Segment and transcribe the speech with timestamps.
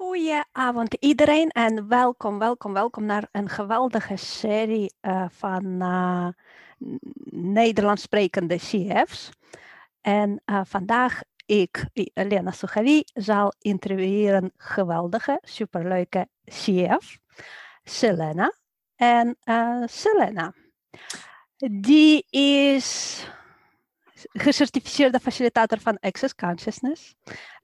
[0.00, 6.28] Goedenavond iedereen en welkom, welkom, welkom naar een geweldige serie uh, van uh,
[7.30, 9.30] Nederlands sprekende CF's.
[10.00, 11.84] En uh, vandaag ik,
[12.14, 17.18] Lena Sugavi, zal intervieweren geweldige, superleuke CF,
[17.82, 18.52] Selena.
[18.96, 19.36] En
[19.84, 20.54] Selena,
[21.56, 23.26] die is
[24.28, 27.14] gecertificeerde facilitator van Access Consciousness.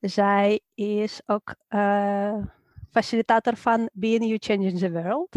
[0.00, 2.36] Zij is ook uh,
[2.90, 5.34] facilitator van BNU Changing the World.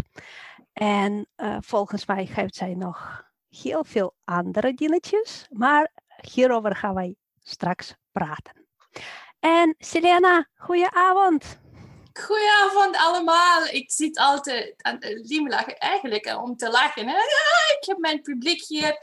[0.74, 5.92] En uh, volgens mij geeft zij nog heel veel andere dingetjes, maar
[6.32, 8.68] hierover gaan wij straks praten.
[9.40, 11.60] En Selena, goedenavond.
[12.22, 13.66] Goedenavond allemaal.
[13.66, 17.08] Ik zit altijd aan het limlachen, eigenlijk om te lachen.
[17.08, 17.18] Hè?
[17.80, 18.98] Ik heb mijn publiek hier.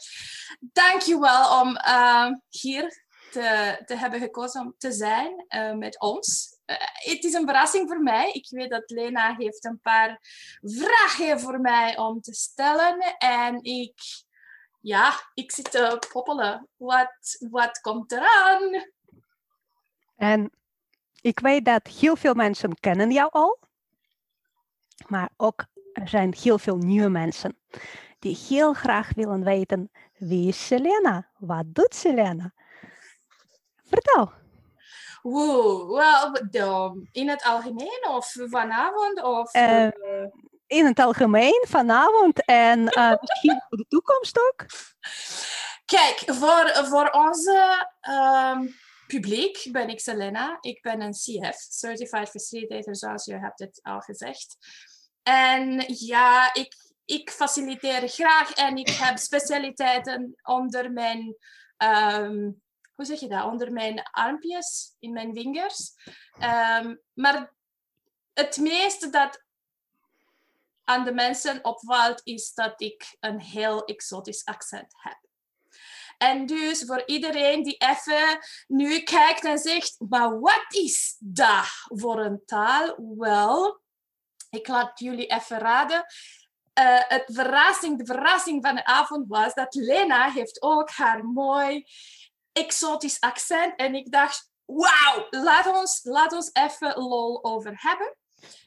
[0.61, 6.59] Dankjewel om uh, hier te, te, hebben gekozen om te zijn uh, met ons.
[6.67, 8.33] Uh, het is een verrassing voor mij.
[8.33, 10.19] Ik weet dat Lena heeft een paar
[10.61, 12.99] vragen voor mij om te stellen.
[13.19, 14.01] En ik,
[14.81, 16.69] ja, ik zit te poppelen.
[16.77, 18.85] Wat, wat komt eraan?
[20.17, 20.51] En
[21.27, 23.59] ik weet dat heel veel mensen kennen jou al,
[25.07, 27.59] maar ook er zijn heel veel nieuwe mensen
[28.19, 31.29] die heel graag willen weten wie is Selena?
[31.39, 32.53] Wat doet Selena?
[33.85, 34.33] Vertel.
[35.23, 39.23] Wow, well, in het algemeen of vanavond?
[39.23, 39.89] Of, uh,
[40.67, 44.67] in het algemeen, vanavond en uh, misschien voor de toekomst ook.
[45.85, 48.75] Kijk, voor, voor onze um,
[49.07, 50.59] publiek ben ik Selena.
[50.61, 54.57] Ik ben een CF, Certified Facilitator, zoals je hebt het al gezegd.
[55.23, 61.37] En ja, ik, ik faciliteer graag en ik heb specialiteiten onder mijn,
[61.79, 62.63] um,
[62.95, 65.93] hoe zeg je dat, onder mijn armpjes, in mijn vingers.
[66.43, 67.55] Um, maar
[68.33, 69.45] het meeste dat
[70.85, 75.26] aan de mensen opvalt, is dat ik een heel exotisch accent heb.
[76.19, 82.21] En dus voor iedereen die even nu kijkt en zegt, maar wat is dat voor
[82.21, 82.97] een taal?
[83.17, 83.81] Wel,
[84.51, 86.05] ik laat jullie even raden.
[86.79, 91.85] Uh, het verrassing, de verrassing van de avond was dat Lena heeft ook haar mooi
[92.53, 93.77] exotisch accent.
[93.77, 98.17] En ik dacht, wauw, laat ons, laat ons even lol over hebben.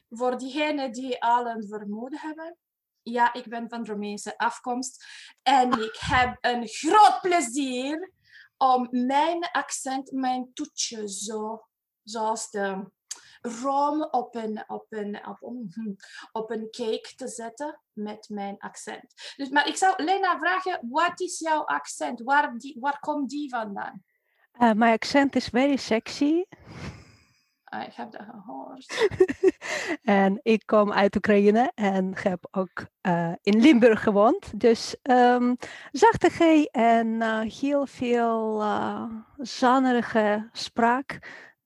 [0.08, 2.58] Voor diegenen die al een vermoeden hebben
[3.02, 5.04] ja, ik ben van Romeinse afkomst
[5.42, 8.12] en ik heb een groot plezier
[8.56, 11.66] om mijn accent, mijn toetje, zo,
[12.02, 12.90] zoals de
[13.40, 15.98] room op een, op, een, op, een,
[16.32, 19.34] op een cake te zetten met mijn accent.
[19.36, 22.22] Dus, maar ik zou Lena vragen, wat is jouw accent?
[22.22, 24.04] Waar, die, waar komt die vandaan?
[24.60, 26.44] Uh, mijn accent is very sexy.
[27.70, 29.08] Ah, ik heb dat gehoord.
[30.02, 34.60] en ik kom uit Oekraïne en heb ook uh, in Limburg gewoond.
[34.60, 35.56] Dus um,
[35.90, 39.04] zachte G en uh, heel veel uh,
[39.36, 41.18] zannerige spraak.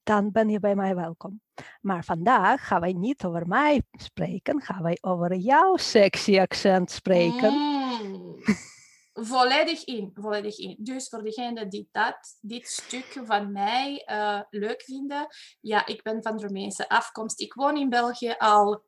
[0.02, 1.40] Dan ben je bij mij welkom.
[1.80, 7.52] Maar vandaag gaan wij niet over mij spreken, gaan wij over jouw sexy accent spreken.
[7.52, 8.36] Mm
[9.14, 10.76] volledig in, volledig in.
[10.78, 15.26] Dus voor degenen die dat, dit stuk van mij uh, leuk vinden,
[15.60, 17.40] ja, ik ben van Romeinse afkomst.
[17.40, 18.84] Ik woon in België al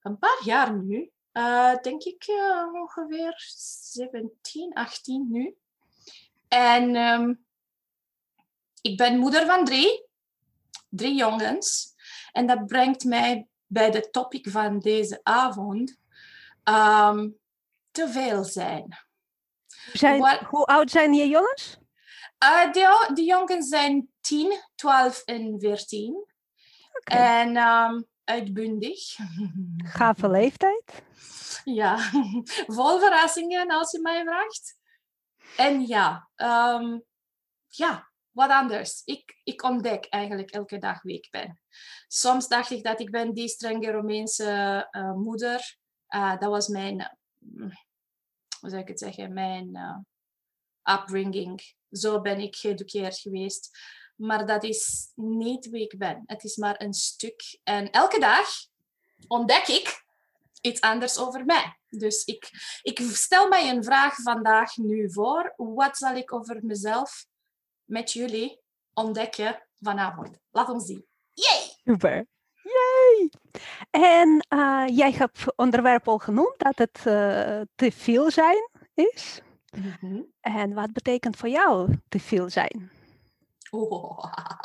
[0.00, 1.10] een paar jaar nu.
[1.32, 3.34] Uh, denk ik uh, ongeveer
[3.90, 5.56] 17, 18 nu.
[6.48, 7.44] En um,
[8.80, 10.06] ik ben moeder van drie,
[10.88, 11.94] drie jongens.
[12.32, 15.98] En dat brengt mij bij de topic van deze avond.
[16.64, 17.38] Um,
[17.90, 19.09] te veel zijn.
[19.92, 21.78] Zijn, hoe oud zijn je jongens?
[22.44, 26.26] Uh, de, de jongens zijn 10, 12 en 14.
[26.92, 27.40] Okay.
[27.40, 29.16] En um, uitbundig.
[29.96, 31.02] Gave leeftijd?
[31.64, 31.96] Ja,
[32.76, 34.78] vol verrassingen als je mij vraagt.
[35.56, 37.02] En ja, um,
[37.68, 39.02] ja, wat anders.
[39.04, 41.60] Ik, ik ontdek eigenlijk elke dag wie ik ben.
[42.08, 45.76] Soms dacht ik dat ik ben die strenge Romeinse uh, moeder.
[46.08, 47.18] Uh, dat was mijn
[48.60, 49.98] hoe zou ik het zeggen, mijn uh,
[50.96, 51.74] upbringing.
[51.90, 53.78] Zo ben ik geëduceerd geweest.
[54.16, 56.22] Maar dat is niet wie ik ben.
[56.26, 57.60] Het is maar een stuk.
[57.62, 58.48] En elke dag
[59.28, 60.04] ontdek ik
[60.60, 61.78] iets anders over mij.
[61.88, 62.50] Dus ik,
[62.82, 65.54] ik stel mij een vraag vandaag nu voor.
[65.56, 67.26] Wat zal ik over mezelf
[67.84, 68.60] met jullie
[68.94, 70.38] ontdekken vanavond?
[70.50, 71.06] Laat ons zien.
[71.32, 71.76] Yay!
[71.84, 72.26] Super.
[73.90, 79.40] En uh, jij hebt onderwerp al genoemd dat het uh, te veel zijn is.
[79.76, 80.32] Mm -hmm.
[80.40, 82.90] En wat betekent voor jou te veel zijn?
[83.70, 84.24] Oh,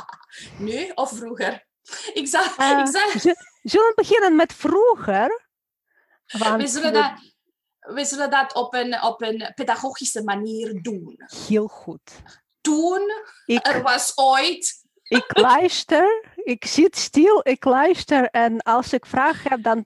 [0.57, 1.65] nu of vroeger?
[2.13, 3.11] Ik zag, Eh, ik zag,
[3.63, 5.47] zullen we beginnen met vroeger?
[6.25, 7.33] we, Want zullen we- dat,
[7.95, 11.15] we zullen dat op een, op een pedagogische manier doen.
[11.47, 12.11] Heel goed.
[12.61, 13.11] Toen,
[13.45, 19.49] Ik, er was ooit ik luister, ik zit stil, ik luister en als ik vragen
[19.51, 19.85] heb, dan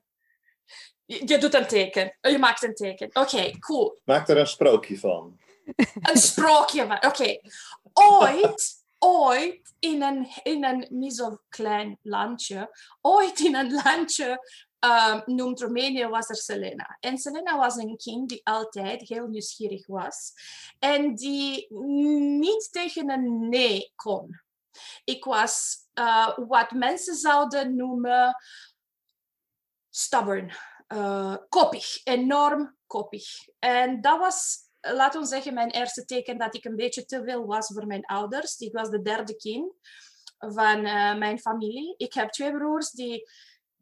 [1.05, 2.17] Je je doet een teken.
[2.21, 3.09] Je maakt een teken.
[3.13, 3.99] Oké, cool.
[4.03, 5.39] Maak er een sprookje van.
[6.01, 7.05] Een sprookje van.
[7.05, 7.39] Oké.
[7.93, 14.39] Ooit, ooit in een, in een niet zo klein landje, ooit in een landje
[14.79, 16.97] um, noemt Roemenië was er Selena.
[16.99, 20.33] En Selena was een kind die altijd heel nieuwsgierig was
[20.79, 21.67] en die
[22.39, 24.41] niet tegen een nee kon.
[25.03, 28.35] Ik was uh, wat mensen zouden noemen
[29.89, 30.51] stubborn,
[30.87, 33.25] uh, koppig, enorm koppig.
[33.59, 37.45] En dat was, laten we zeggen, mijn eerste teken dat ik een beetje te veel
[37.45, 38.57] was voor mijn ouders.
[38.57, 39.73] Ik was de derde kind
[40.37, 41.93] van uh, mijn familie.
[41.97, 43.29] Ik heb twee broers die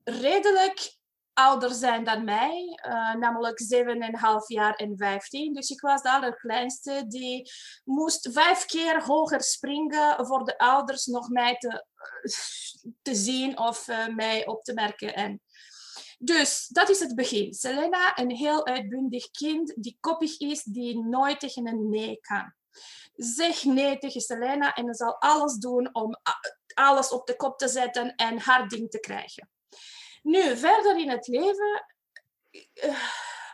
[0.04, 0.97] redelijk
[1.38, 5.54] ouder zijn dan mij, uh, namelijk 7,5 jaar en 15.
[5.54, 7.52] Dus ik was de allerkleinste die
[7.84, 11.86] moest vijf keer hoger springen voor de ouders nog mij te,
[13.02, 15.16] te zien of uh, mij op te merken.
[15.16, 15.42] En
[16.20, 17.54] dus dat is het begin.
[17.54, 22.54] Selena, een heel uitbundig kind die koppig is, die nooit tegen een nee kan.
[23.16, 26.16] Zeg nee tegen Selena en ze zal alles doen om
[26.74, 29.50] alles op de kop te zetten en haar ding te krijgen.
[30.24, 31.86] Nu, verder in het leven
[32.84, 33.04] uh,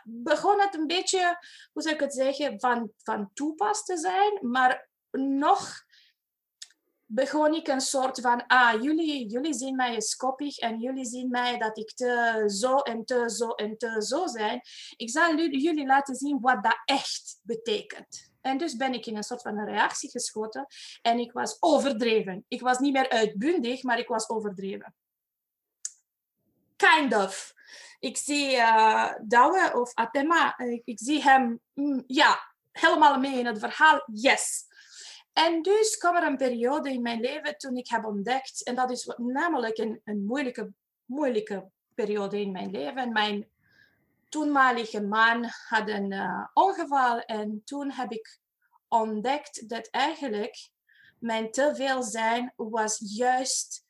[0.04, 1.38] begon het een beetje,
[1.72, 5.84] hoe zou ik het zeggen, van, van toepas te zijn, maar nog
[7.06, 11.58] begon ik een soort van, ah, jullie, jullie zien mij koppig en jullie zien mij
[11.58, 14.60] dat ik te zo en te zo en te zo zijn.
[14.96, 18.32] Ik zal jullie laten zien wat dat echt betekent.
[18.40, 20.66] En dus ben ik in een soort van een reactie geschoten
[21.02, 22.44] en ik was overdreven.
[22.48, 24.94] Ik was niet meer uitbundig, maar ik was overdreven.
[26.84, 27.54] Kind of.
[28.00, 33.46] Ik zie uh, Douwe of Atema, ik, ik zie hem, mm, ja, helemaal mee in
[33.46, 34.64] het verhaal, yes.
[35.32, 38.90] En dus kwam er een periode in mijn leven toen ik heb ontdekt, en dat
[38.90, 40.72] is namelijk een, een moeilijke,
[41.04, 43.12] moeilijke periode in mijn leven.
[43.12, 43.48] Mijn
[44.28, 48.38] toenmalige man had een uh, ongeval en toen heb ik
[48.88, 50.70] ontdekt dat eigenlijk
[51.18, 53.84] mijn te veel zijn was juist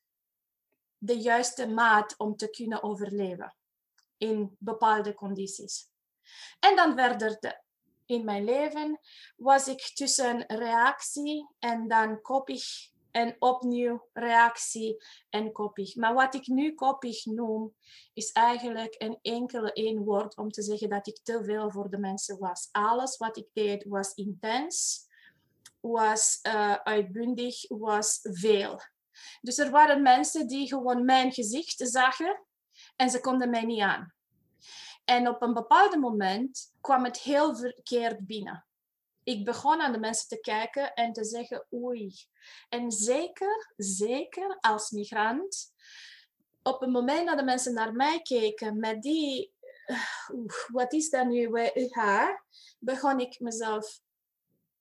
[1.04, 3.56] de juiste maat om te kunnen overleven
[4.16, 5.88] in bepaalde condities.
[6.60, 7.60] En dan verder de,
[8.06, 9.00] in mijn leven
[9.36, 12.64] was ik tussen reactie en dan koppig
[13.10, 15.96] en opnieuw reactie en koppig.
[15.96, 17.74] Maar wat ik nu koppig noem,
[18.12, 21.98] is eigenlijk een enkele één woord om te zeggen dat ik te veel voor de
[21.98, 22.68] mensen was.
[22.72, 25.06] Alles wat ik deed was intens,
[25.80, 28.80] was uh, uitbundig, was veel.
[29.40, 32.46] Dus er waren mensen die gewoon mijn gezicht zagen
[32.96, 34.14] en ze konden mij niet aan.
[35.04, 38.66] En op een bepaald moment kwam het heel verkeerd binnen.
[39.22, 42.14] Ik begon aan de mensen te kijken en te zeggen, oei.
[42.68, 45.72] En zeker, zeker als migrant,
[46.62, 49.52] op het moment dat de mensen naar mij keken met die,
[50.72, 51.50] wat is dat nu,
[51.90, 52.44] haar,
[52.78, 54.00] begon ik mezelf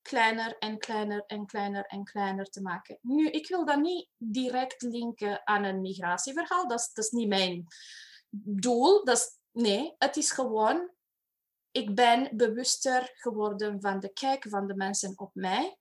[0.04, 2.98] kleiner en kleiner en kleiner en kleiner te maken.
[3.02, 6.68] Nu, ik wil dat niet direct linken aan een migratieverhaal.
[6.68, 7.68] Dat is, dat is niet mijn
[8.30, 9.04] doel.
[9.04, 10.92] Dat nee, het is gewoon...
[11.72, 15.78] Ik ben bewuster geworden van de kijk van de mensen op mij.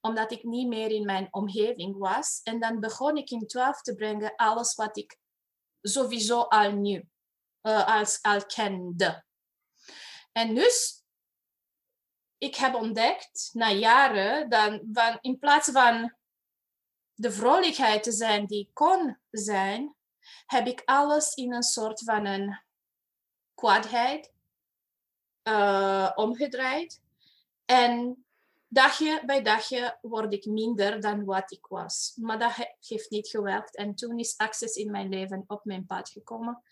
[0.00, 2.40] Omdat ik niet meer in mijn omgeving was.
[2.42, 5.18] En dan begon ik in twijfel te brengen alles wat ik
[5.80, 7.02] sowieso al knew.
[7.62, 9.24] Uh, als, al kende.
[10.32, 11.05] En dus
[12.38, 16.14] ik heb ontdekt na jaren dat van, in plaats van
[17.14, 19.94] de vrolijkheid te zijn die kon zijn,
[20.46, 22.60] heb ik alles in een soort van een
[23.54, 24.32] kwaadheid
[25.48, 27.02] uh, omgedraaid.
[27.64, 28.25] En
[28.76, 32.12] dagje bij dagje word ik minder dan wat ik was.
[32.20, 33.76] Maar dat heeft niet gewerkt.
[33.76, 36.62] En toen is Access in mijn leven op mijn pad gekomen.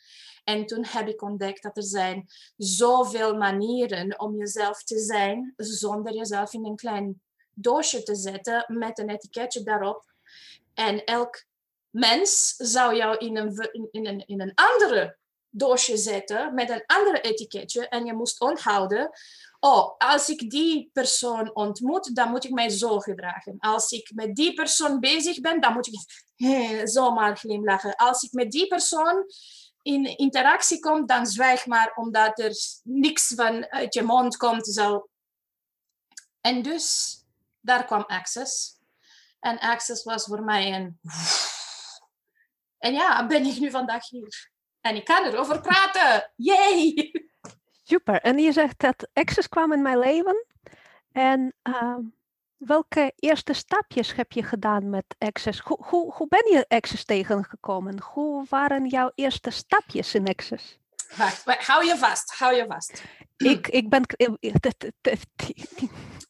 [0.45, 6.15] En toen heb ik ontdekt dat er zijn zoveel manieren om jezelf te zijn, zonder
[6.15, 7.23] jezelf in een klein
[7.55, 10.13] doosje te zetten met een etiketje daarop.
[10.75, 11.45] En elk
[11.91, 15.17] mens zou jou in een, in een, in een andere
[15.55, 17.89] doosje zetten met een andere etiketje.
[17.89, 19.11] En je moest onthouden,
[19.61, 23.57] oh, als ik die persoon ontmoet, dan moet ik mij zo gedragen.
[23.59, 26.01] Als ik met die persoon bezig ben, dan moet ik
[26.89, 27.97] zomaar glimlachen.
[27.97, 29.25] Als ik met die persoon
[29.83, 34.67] in interactie komt, dan zwijg maar omdat er niks van uit je mond komt.
[34.67, 35.09] Zo.
[36.41, 37.17] En dus,
[37.61, 38.79] daar kwam Access.
[39.41, 40.99] En Access was voor mij een
[42.85, 44.53] En ja, ben ik nu vandaag hier.
[44.85, 46.31] En ik kan erover praten.
[46.37, 47.12] Yay!
[47.83, 48.21] Super.
[48.21, 50.47] En je zegt dat exes kwamen in mijn leven.
[51.12, 52.00] En ehm,
[52.57, 55.61] welke eerste stapjes heb je gedaan met Access?
[55.61, 58.00] Hoe, hoe, hoe ben je Access tegengekomen?
[58.00, 60.79] Hoe waren jouw eerste stapjes in Access?
[61.17, 63.03] Wacht, wacht, hou je vast, hou je vast.
[63.37, 64.03] Ik, ik ben,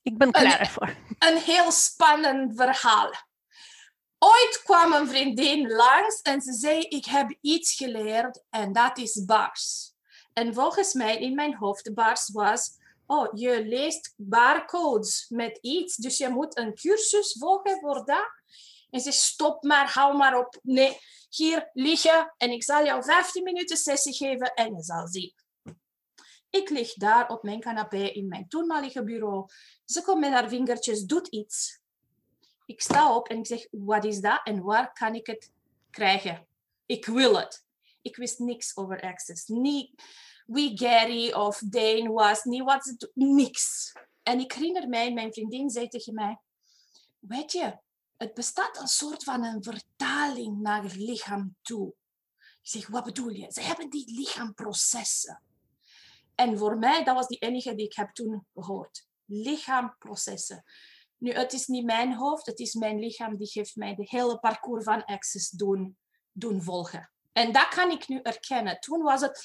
[0.03, 0.95] ik ben klaar ervoor.
[1.19, 3.13] Een heel spannend verhaal.
[4.19, 9.25] Ooit kwam een vriendin langs en ze zei: Ik heb iets geleerd en dat is
[9.25, 9.93] bars.
[10.33, 12.71] En volgens mij in mijn hoofd, bars was
[13.07, 18.31] oh, je leest barcodes met iets, dus je moet een cursus volgen voor dat.
[18.91, 20.59] En ze stop maar, hou maar op.
[20.63, 25.35] Nee, hier liggen en ik zal jou 15 minuten sessie geven en je zal zien.
[26.51, 29.49] Ik lig daar op mijn canapé in mijn toenmalige bureau.
[29.85, 31.83] Ze komt met haar vingertjes, doet iets.
[32.67, 35.51] Ik sta op en ik zeg, wat is dat en waar kan ik het
[35.91, 36.47] krijgen?
[36.87, 37.65] Ik wil het.
[38.03, 39.47] Ik wist niks over Access.
[39.47, 40.03] Niet
[40.47, 43.93] wie Gary of Dane was, niet wat ze niks.
[44.23, 46.39] En ik herinner mij, mijn vriendin zei tegen mij,
[47.19, 47.79] weet je,
[48.17, 51.95] het bestaat een soort van een vertaling naar het lichaam toe.
[52.39, 53.47] Ik zeg, wat bedoel je?
[53.53, 55.43] Ze hebben die lichaamprocessen.
[56.35, 59.07] En voor mij, dat was die enige die ik heb toen gehoord.
[59.25, 60.65] Lichaamprocessen.
[61.19, 64.39] Nu, het is niet mijn hoofd, het is mijn lichaam die heeft mij de hele
[64.39, 65.97] parcours van Access doen,
[66.33, 67.11] doen volgen.
[67.33, 68.81] En dat kan ik nu erkennen.
[68.81, 69.43] Toen was het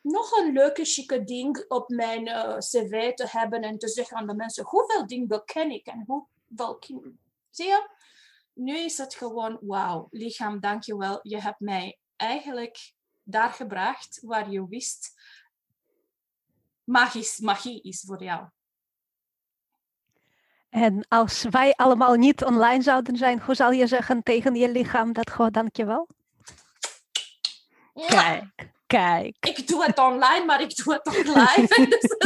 [0.00, 4.26] nog een leuke, chique ding op mijn uh, cv te hebben en te zeggen aan
[4.26, 6.78] de mensen hoeveel dingen ken ik en hoeveel...
[7.50, 7.90] Zie je?
[8.52, 11.20] Nu is het gewoon, wauw, lichaam, dankjewel.
[11.22, 15.12] Je hebt mij eigenlijk daar gebracht waar je wist,
[16.84, 18.48] magisch, magie is voor jou.
[20.70, 25.12] En als wij allemaal niet online zouden zijn, hoe zal je zeggen tegen je lichaam
[25.12, 26.08] dat gewoon dankjewel?
[27.94, 28.06] Ja.
[28.06, 29.36] Kijk, kijk.
[29.40, 31.86] Ik doe het online, maar ik doe het ook live.
[32.00, 32.16] dus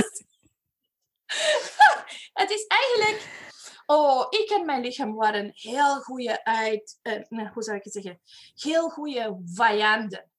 [2.40, 3.42] het is eigenlijk...
[3.86, 6.98] Oh, ik en mijn lichaam waren heel goede uit...
[7.02, 8.20] Uh, hoe zou ik het zeggen?
[8.54, 10.30] Heel goede vijanden.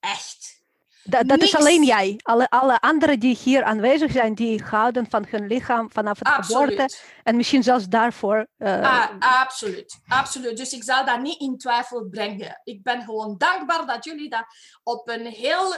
[0.00, 0.61] Echt.
[1.04, 2.20] Dat, dat is alleen jij.
[2.22, 6.70] Alle, alle anderen die hier aanwezig zijn, die houden van hun lichaam vanaf het absoluut.
[6.70, 6.96] geboorte.
[7.22, 8.46] En misschien zelfs daarvoor.
[8.58, 10.56] Uh, ah, absoluut, absoluut.
[10.56, 12.60] Dus ik zal dat niet in twijfel brengen.
[12.64, 14.44] Ik ben gewoon dankbaar dat jullie dat
[14.82, 15.72] op een heel,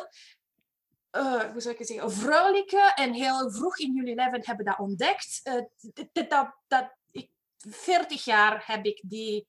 [1.12, 4.78] uh, hoe zou ik het zeggen, vrolijke en heel vroeg in jullie leven hebben dat
[4.78, 5.40] ontdekt.
[5.44, 9.46] Uh, dat, dat, ik, 40 jaar heb ik die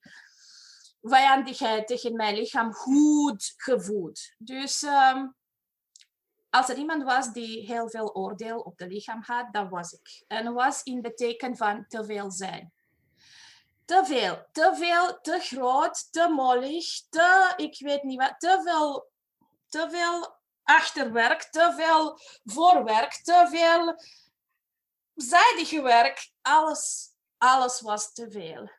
[1.02, 4.34] vijandigheid tegen mijn lichaam goed gevoed.
[4.38, 4.82] Dus...
[4.82, 5.34] Um,
[6.56, 10.24] als er iemand was die heel veel oordeel op het lichaam had, dat was ik.
[10.26, 12.72] En was in beteken van te veel zijn.
[13.84, 19.10] Te veel, te veel, te groot, te mollig, te, ik weet niet wat, te veel,
[19.68, 23.94] te veel achterwerk, te veel voorwerk, te veel
[25.14, 26.30] zijdige werk.
[26.42, 28.70] Alles, alles was te veel.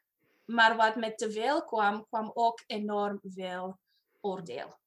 [0.46, 3.80] Maar wat met te veel kwam, kwam ook enorm veel
[4.22, 4.78] oordeel.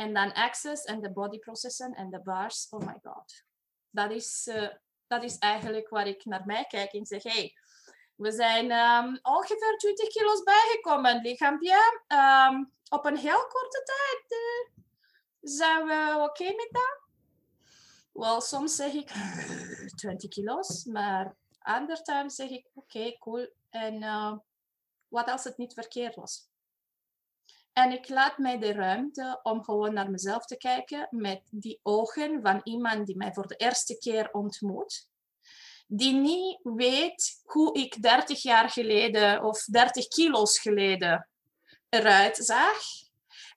[0.00, 2.66] En dan access en de body processen en de bars.
[2.70, 3.44] Oh my god.
[3.90, 4.68] Dat is, uh,
[5.06, 7.54] dat is eigenlijk waar ik naar mij kijk en zeg, hey,
[8.14, 12.02] we zijn um, ongeveer 20 kilo's bijgekomen, lichaampje.
[12.08, 14.82] Um, op een heel korte tijd uh,
[15.40, 17.00] zijn we oké met dat?
[18.12, 19.10] Wel, soms zeg ik
[19.96, 23.52] 20 kilo's, maar andere times zeg ik oké, cool.
[23.70, 24.36] En uh,
[25.08, 26.49] wat als het niet verkeerd was?
[27.72, 32.40] En ik laat mij de ruimte om gewoon naar mezelf te kijken met die ogen
[32.42, 35.08] van iemand die mij voor de eerste keer ontmoet.
[35.86, 41.28] Die niet weet hoe ik 30 jaar geleden of 30 kilo's geleden
[41.88, 42.82] eruit zag.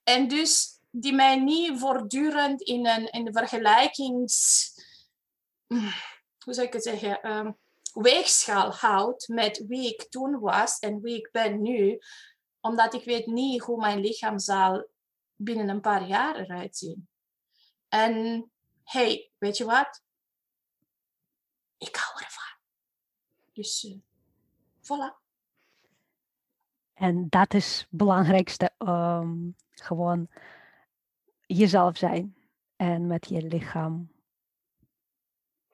[0.04, 4.68] En dus die mij niet voortdurend in een, in de vergelijkings...
[6.44, 7.30] Hoe zou ik het zeggen?
[7.30, 7.58] Um,
[7.92, 11.98] weegschaal houdt met wie ik toen was en wie ik ben nu
[12.64, 14.88] omdat ik weet niet hoe mijn lichaam zal
[15.36, 17.08] binnen een paar jaar eruit zien.
[17.88, 18.44] En
[18.82, 20.02] hey, weet je wat?
[21.78, 22.58] Ik hou ervan.
[23.52, 23.98] Dus uh,
[24.80, 25.22] voilà.
[26.94, 28.72] En dat is het belangrijkste.
[28.78, 30.28] Um, gewoon
[31.46, 32.36] jezelf zijn.
[32.76, 34.12] En met je lichaam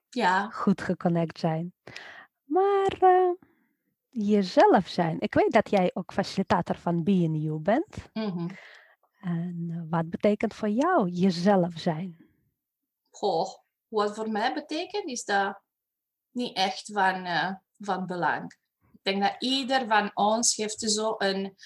[0.09, 0.51] ja.
[0.51, 1.73] goed geconnect zijn.
[2.45, 3.33] Maar uh,
[4.11, 5.21] jezelf zijn.
[5.21, 7.97] Ik weet dat jij ook facilitator van Being You bent.
[8.13, 8.51] Mm -hmm.
[9.21, 12.29] En wat betekent voor jou jezelf zijn?
[13.11, 13.55] Goh,
[13.89, 15.61] wat voor mij betekent is dat
[16.31, 18.59] niet echt van, uh, van belang.
[18.93, 21.57] Ik denk dat ieder van ons heeft zo een,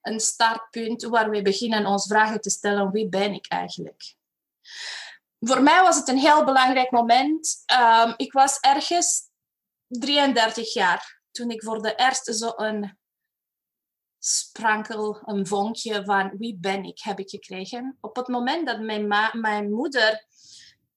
[0.00, 4.14] een startpunt waar we beginnen ons vragen te stellen: wie ben ik eigenlijk?
[5.38, 7.64] Voor mij was het een heel belangrijk moment.
[7.80, 9.30] Um, ik was ergens
[9.86, 12.98] 33 jaar toen ik voor de eerste zo een
[14.18, 17.96] sprankel, een vonkje van wie ben ik, heb ik gekregen.
[18.00, 20.26] Op het moment dat mijn, mijn moeder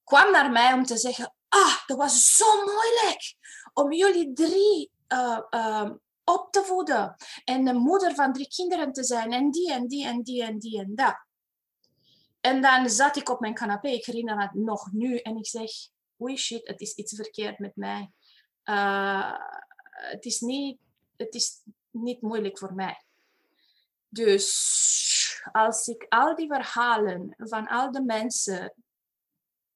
[0.04, 3.36] kwam naar mij om te zeggen, ah, dat was zo moeilijk
[3.74, 5.90] om jullie drie uh, uh,
[6.24, 7.16] op te voeden.
[7.44, 9.32] En de moeder van drie kinderen te zijn.
[9.32, 11.16] En die en die en die en die en dat.
[12.42, 13.88] En dan zat ik op mijn canapé.
[13.88, 15.18] Ik herinner het nog nu.
[15.18, 15.72] En ik zeg,
[16.22, 18.12] oei shit, het is iets verkeerd met mij.
[18.64, 19.36] Uh,
[19.96, 20.80] het, is niet,
[21.16, 21.62] het is
[21.92, 23.04] niet moeilijk voor mij.
[24.10, 28.74] Dus als ik al die verhalen van al de mensen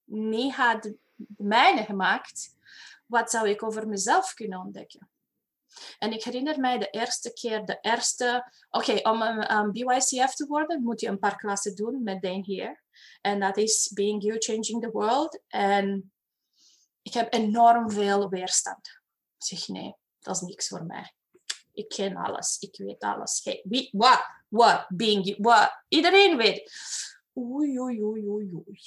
[0.03, 0.93] niet had
[1.37, 2.55] mijne gemaakt,
[3.05, 5.09] wat zou ik over mezelf kunnen ontdekken?
[5.99, 8.51] En ik herinner mij de eerste keer, de eerste...
[8.69, 12.83] Oké, om een BYCF te worden, moet je een paar klassen doen met Dane hier.
[13.21, 15.41] En dat is Being You, Changing the World.
[15.47, 16.13] En
[17.01, 18.87] ik heb enorm veel weerstand.
[19.37, 21.13] Ik zeg, nee, dat is niks voor mij.
[21.73, 23.41] Ik ken alles, ik weet alles.
[23.43, 25.83] Hey, wie, wat, wat, being you, wat.
[25.87, 26.71] Iedereen weet.
[27.37, 28.79] Oei, oei, oei, oei, oei.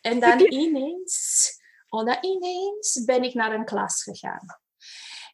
[0.00, 1.52] En dan ineens,
[1.88, 4.60] oh, dan ineens ben ik naar een klas gegaan.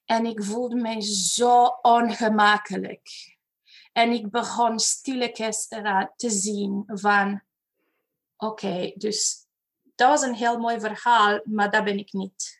[0.05, 3.37] En ik voelde me zo ongemakkelijk.
[3.93, 5.67] En ik begon stilletjes
[6.17, 7.43] te zien van...
[8.37, 9.47] Oké, dus
[9.95, 12.56] dat was een heel mooi verhaal, maar dat ben ik niet.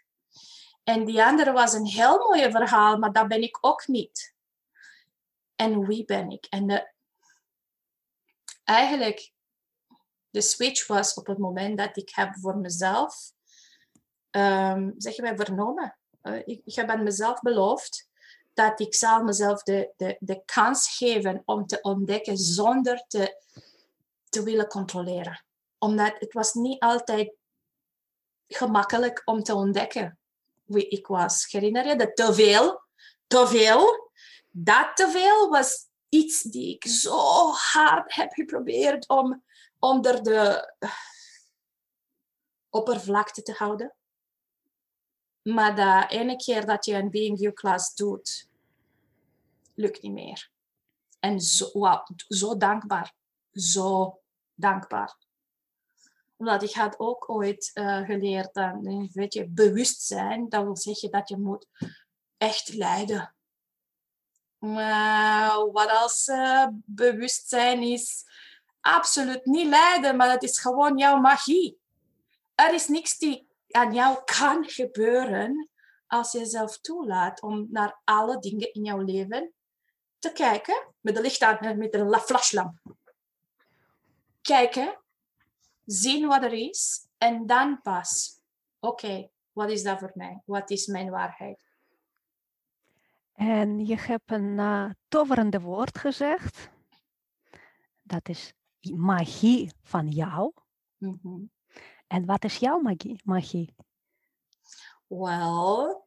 [0.87, 4.35] En die andere was een heel mooi verhaal, maar dat ben ik ook niet.
[5.57, 6.47] En wie ben ik?
[6.51, 6.93] En de,
[8.65, 9.33] eigenlijk,
[10.31, 13.33] de switch was op het moment dat ik heb voor mezelf,
[14.31, 18.09] um, zeg je vernomen, uh, ik, ik heb aan mezelf beloofd
[18.55, 23.43] dat ik zal mezelf de, de, de kans geven om te ontdekken zonder te,
[24.29, 25.45] te willen controleren.
[25.79, 27.33] Omdat het was niet altijd
[28.49, 30.19] gemakkelijk om te ontdekken
[30.67, 31.47] wie ik was.
[31.51, 32.83] Herinner je dat te veel?
[33.27, 34.11] Te veel?
[34.51, 39.45] Dat te veel was iets die ik zo hard heb geprobeerd om
[39.79, 40.75] onder de
[42.71, 43.95] oppervlakte te houden.
[45.43, 48.49] Maar de ene keer dat je een Being You class doet,
[49.75, 50.51] lukt niet meer.
[51.21, 51.71] En zo,
[52.29, 53.15] zo dankbaar.
[53.53, 54.21] Zo
[54.55, 55.26] dankbaar.
[56.37, 61.39] Omdat ik had ook ooit uh, geleerd dat, je, bewustzijn, dat wil zeggen dat je
[61.39, 61.67] moet
[62.37, 63.35] echt lijden.
[64.59, 68.25] Maar wat als uh, bewustzijn is
[68.81, 71.79] absoluut niet lijden, maar het is gewoon jouw magie.
[72.55, 75.71] Er is niks die aan jou kan gebeuren
[76.07, 79.53] als je jezelf toelaat om naar alle dingen in jouw leven
[80.19, 82.79] te kijken met de licht aan, met een flashlamp.
[84.43, 85.01] Kijken,
[85.87, 88.41] zien wat er is en dan pas,
[88.81, 90.43] oké, wat is dat voor mij?
[90.45, 91.65] Wat is mijn waarheid?
[93.33, 96.71] En je hebt een uh, toverende woord gezegd.
[98.03, 98.53] Dat is
[98.95, 100.53] magie van jou.
[100.97, 101.51] Mm -hmm.
[102.07, 103.21] En wat is jouw magie?
[103.25, 103.75] magie?
[105.07, 106.07] Wel,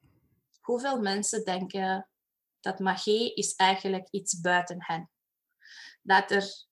[0.62, 2.10] hoeveel mensen denken
[2.60, 5.10] dat magie is eigenlijk iets buiten hen?
[6.02, 6.65] Dat er,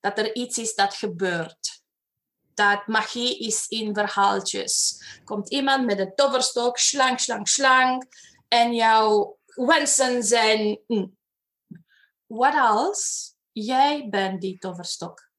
[0.00, 1.71] dat er iets is dat gebeurt.
[2.54, 5.02] Dat magie is in verhaaltjes.
[5.24, 8.04] Komt iemand met een toverstok, slang, slang, slang,
[8.48, 10.80] en jouw wensen zijn.
[10.86, 11.16] Mm.
[12.26, 15.30] Wat als jij bent die toverstok?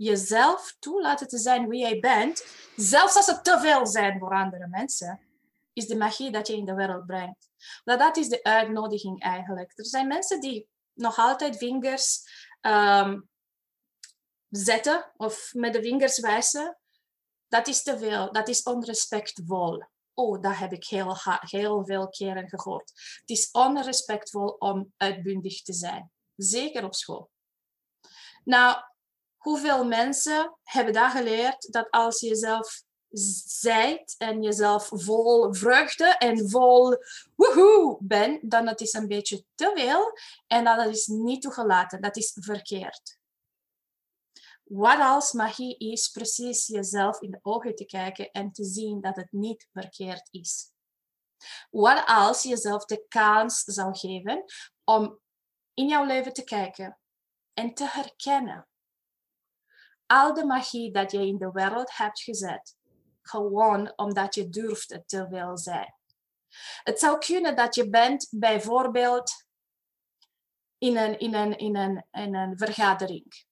[0.00, 2.44] jezelf toelaten te zijn wie jij bent,
[2.76, 5.20] zelfs als het te veel zijn voor andere mensen,
[5.72, 7.50] is de magie dat je in de wereld brengt.
[7.84, 9.72] Dat, dat is de uitnodiging eigenlijk.
[9.74, 12.22] Er zijn mensen die nog altijd vingers
[12.60, 13.28] um,
[14.50, 16.78] zetten of met de vingers wijzen.
[17.48, 19.84] Dat is te veel, dat is onrespectvol.
[20.14, 22.92] Oh, dat heb ik heel, heel veel keren gehoord.
[23.20, 26.10] Het is onrespectvol om uitbundig te zijn.
[26.36, 27.30] Zeker op school.
[28.44, 28.82] Nou,
[29.36, 32.82] hoeveel mensen hebben dat geleerd dat als je jezelf
[33.46, 36.96] zijt en jezelf vol vreugde en vol
[37.34, 40.12] woehoe bent, dan het is een beetje te veel
[40.46, 42.00] en dat is niet toegelaten.
[42.00, 43.18] Dat is verkeerd.
[44.70, 49.16] Wat als magie is precies jezelf in de ogen te kijken en te zien dat
[49.16, 50.72] het niet verkeerd is?
[51.70, 54.44] Wat als je jezelf de kans zou geven
[54.84, 55.20] om
[55.74, 56.98] in jouw leven te kijken
[57.54, 58.68] en te herkennen
[60.06, 62.76] al de magie dat je in de wereld hebt gezet,
[63.22, 65.94] gewoon omdat je durft te veel zijn.
[66.82, 69.46] Het zou kunnen dat je bent bijvoorbeeld
[70.78, 73.48] in een, in een, in een, in een vergadering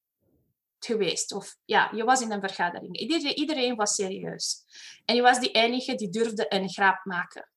[0.78, 1.32] geweest.
[1.32, 2.96] Of ja, je was in een vergadering.
[3.34, 4.64] Iedereen, was serieus.
[5.04, 7.50] En je was de enige die durfde een grap maken.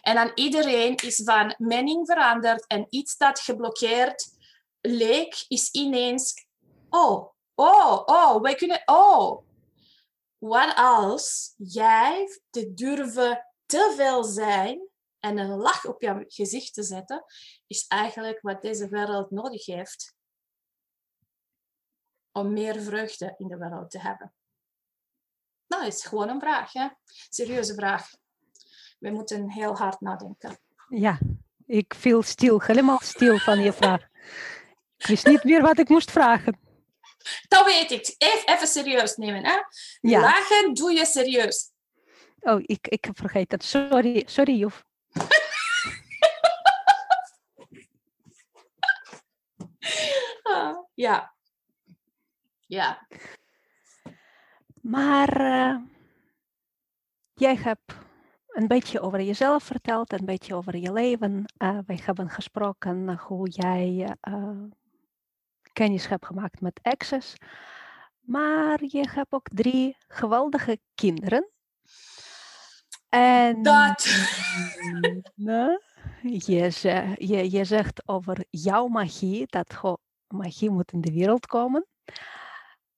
[0.00, 4.34] En dan iedereen is van mening veranderd en iets dat geblokkeerd
[4.80, 6.46] leek, is ineens,
[6.90, 9.44] oh, oh, oh, wij kunnen, oh.
[10.38, 14.88] Wat als jij te durven te veel zijn
[15.18, 17.24] en een lach op je gezicht te zetten,
[17.66, 20.15] is eigenlijk wat deze wereld nodig heeft
[22.36, 24.32] om meer vreugde in de wereld te hebben?
[25.66, 26.88] Nou, is gewoon een vraag, hè?
[27.28, 28.10] Serieuze vraag.
[28.98, 30.58] We moeten heel hard nadenken.
[30.88, 31.18] Ja,
[31.66, 34.02] ik viel stil, helemaal stil van je vraag.
[34.96, 36.58] Ik wist niet meer wat ik moest vragen.
[37.48, 38.14] Dat weet ik.
[38.18, 39.58] Even, even serieus nemen, hè?
[40.00, 40.20] Ja.
[40.20, 41.70] Lachen doe je serieus.
[42.40, 43.64] Oh, ik, ik vergeet het.
[43.64, 44.84] Sorry, sorry Joef.
[50.42, 51.35] Ah, ja,
[52.66, 53.06] ja.
[54.80, 55.76] Maar uh,
[57.34, 57.94] jij hebt
[58.46, 61.44] een beetje over jezelf verteld, een beetje over je leven.
[61.58, 64.62] Uh, wij hebben gesproken hoe jij uh,
[65.72, 67.34] kennis hebt gemaakt met Access.
[68.20, 71.50] Maar je hebt ook drie geweldige kinderen.
[73.08, 74.04] En dat.
[76.22, 76.70] je,
[77.18, 81.86] je, je zegt over jouw magie, dat magie moet in de wereld komen.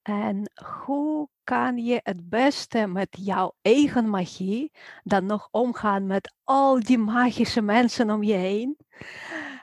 [0.08, 4.72] En hoe kan je het beste met jouw eigen magie
[5.04, 8.76] dan nog omgaan met al die magische mensen om je heen?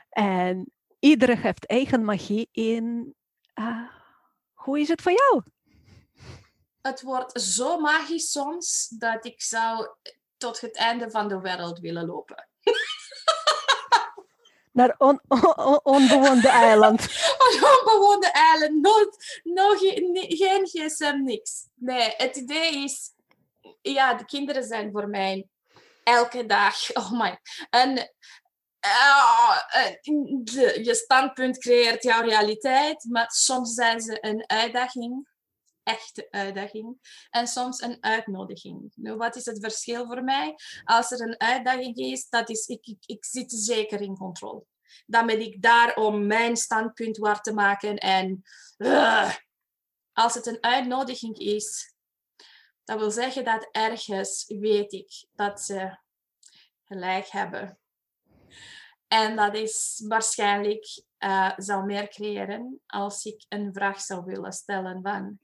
[0.10, 3.15] En iedereen heeft eigen magie in.
[3.55, 3.89] Uh,
[4.53, 5.43] hoe is het voor jou?
[6.81, 9.88] Het wordt zo magisch soms dat ik zou
[10.38, 12.47] tot het einde van de wereld willen lopen.
[14.76, 17.02] Naar on, on, onbewoonde eiland.
[17.80, 19.80] onbewoonde eiland, nooit, nog
[20.28, 21.68] geen gsm, niks.
[21.76, 23.12] Nee, het idee is,
[23.82, 25.48] ja, de kinderen zijn voor mij
[26.04, 27.40] elke dag, oh my.
[27.70, 27.92] En
[28.86, 29.58] uh,
[30.84, 35.28] je standpunt creëert jouw realiteit, maar soms zijn ze een uitdaging
[35.86, 36.98] echte uitdaging
[37.30, 38.91] en soms een uitnodiging.
[38.95, 40.56] Nu, wat is het verschil voor mij?
[40.84, 44.65] Als er een uitdaging is, dat is ik, ik, ik zit zeker in controle.
[45.06, 47.98] Dan ben ik daar om mijn standpunt waar te maken.
[47.98, 48.41] En
[48.78, 49.34] uh,
[50.13, 51.95] als het een uitnodiging is,
[52.84, 55.98] dat wil zeggen dat ergens weet ik dat ze
[56.84, 57.80] gelijk hebben.
[59.08, 65.02] En dat is waarschijnlijk uh, zou meer creëren als ik een vraag zou willen stellen
[65.02, 65.39] van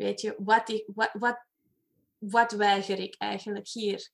[0.00, 0.82] Weet je, wat,
[1.12, 1.44] wat,
[2.18, 4.10] wat, weiger ik eigenlijk hier?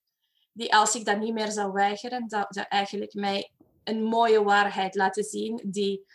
[0.52, 3.52] Die als ik dat niet meer zou weigeren, zou, zou eigenlijk mij
[3.84, 6.06] een mooie waarheid laten zien die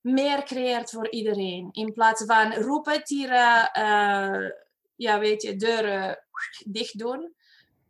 [0.00, 1.68] meer creëert voor iedereen.
[1.72, 4.50] In plaats van roepen, tieren, uh,
[4.96, 6.24] ja, weet je, deuren
[6.64, 7.34] dicht doen.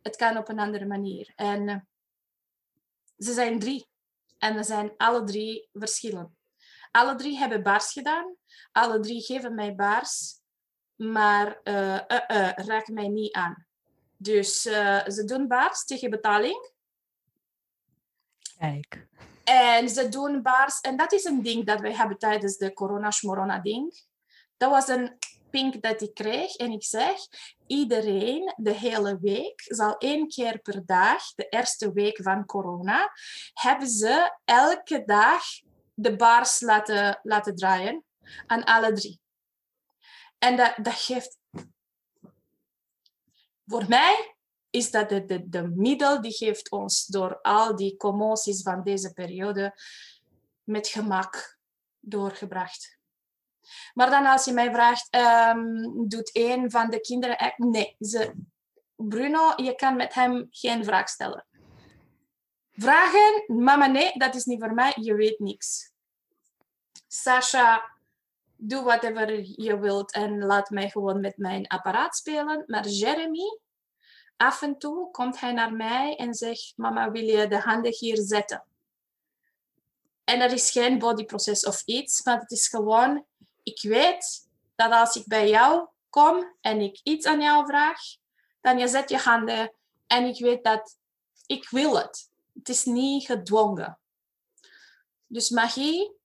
[0.03, 1.33] Het kan op een andere manier.
[1.37, 1.77] En uh,
[3.17, 3.89] ze zijn drie.
[4.39, 6.31] En we zijn alle drie verschillend.
[6.91, 8.37] Alle drie hebben baars gedaan.
[8.73, 10.38] Alle drie geven mij baars
[10.99, 13.67] maar uh, uh, raak mij niet aan.
[14.17, 14.63] Dus
[15.07, 16.71] ze doen baars tegen betaling.
[18.59, 19.07] Kijk.
[19.45, 24.05] En ze doen baars, en dat is een ding dat wij hebben tijdens de corona-smorona-ding.
[24.57, 25.19] Dat was een
[25.51, 27.17] pink dat ik kreeg en ik zeg,
[27.67, 33.13] iedereen de hele week zal één keer per dag, de eerste week van corona,
[33.53, 35.43] hebben ze elke dag
[35.95, 38.05] de baars laten, laten draaien
[38.47, 39.21] aan alle drie.
[40.39, 41.39] En dat, dat geeft...
[43.67, 44.37] Voor mij
[44.71, 49.13] is dat de, de, de middel die geeft ons door al die commoties van deze
[49.13, 49.81] periode
[50.65, 51.59] met gemak
[52.01, 52.99] doorgebracht.
[53.95, 57.55] Maar dan als je mij vraagt, um, doet een van de kinderen...
[57.57, 58.35] Nee, ze,
[58.97, 61.47] Bruno, je kan met hem geen vraag stellen.
[62.71, 65.93] Vragen, mama nee, dat is niet voor mij, je weet niks.
[67.07, 67.98] Sasha,
[68.61, 72.65] doe whatever je wilt en laat mij gewoon met mijn apparaat spelen.
[72.67, 73.59] Maar Jeremy,
[74.37, 78.17] af en toe komt hij naar mij en zegt, mama, wil je de handen hier
[78.17, 78.65] zetten?
[80.25, 83.25] En er is geen bodyproces of iets, maar het is gewoon,
[83.63, 88.01] ik weet dat als ik bij jou kom en ik iets aan jou vraag,
[88.61, 89.73] dan je zet je handen
[90.07, 90.97] en ik weet dat
[91.47, 92.31] ik wil het.
[92.55, 93.99] Het is niet gedwongen.
[95.27, 96.17] Dus magie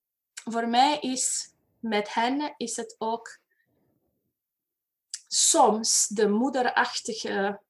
[0.43, 1.52] voor mij is
[1.83, 3.39] met hen is het ook
[5.27, 7.61] soms de moederachtige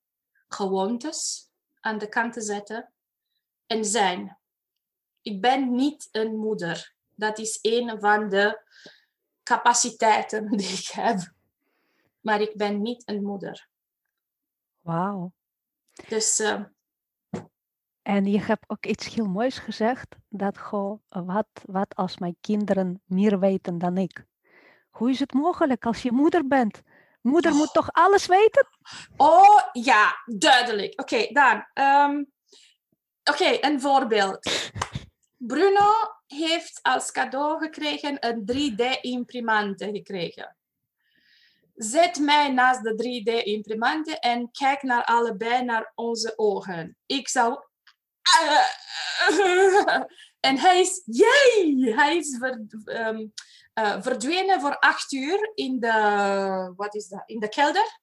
[0.48, 1.50] gewoontes
[1.80, 2.94] aan de kant te zetten
[3.66, 4.38] en zijn.
[5.22, 8.62] Ik ben niet een moeder Dat is een van de
[9.44, 11.34] capaciteiten die ik heb.
[12.20, 13.70] Maar ik ben niet een moeder.
[14.80, 15.32] Wauw.
[16.08, 16.64] Dus uh,
[18.04, 20.16] En je hebt ook iets heel moois gezegd.
[20.30, 24.26] Dat gewoon, wat, wat als mijn kinderen meer weten dan ik?
[24.90, 26.82] Hoe is het mogelijk als je moeder bent?
[27.22, 27.58] Moeder Oh.
[27.58, 28.68] moet toch alles weten?
[29.18, 31.00] Oh ja, duidelijk.
[31.02, 31.66] Oké, dan.
[31.74, 32.24] ehm,
[33.24, 34.52] Oké, een voorbeeld.
[35.38, 35.92] Bruno
[36.28, 40.56] heeft als cadeau gekregen een 3D-imprimante gekregen.
[41.76, 46.98] Zet mij naast de 3D-imprimante en kijk naar allebei naar onze ogen.
[47.06, 47.64] Ik zou.
[50.40, 51.02] En hij is.
[51.06, 51.94] Jee!
[51.96, 53.26] Hij is ver- ehm,
[53.74, 56.74] eh, verdwenen voor acht uur in de.
[56.76, 57.24] Wat is dat?
[57.26, 58.02] In de kelder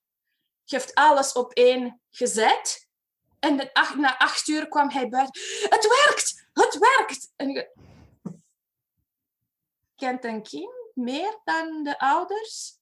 [0.64, 2.88] heeft alles op één gezet.
[3.38, 5.43] En na acht uur kwam hij buiten.
[5.69, 6.49] Het werkt!
[6.53, 7.33] Het werkt!
[7.37, 7.71] Je...
[9.97, 12.79] Kent een kind meer dan de ouders?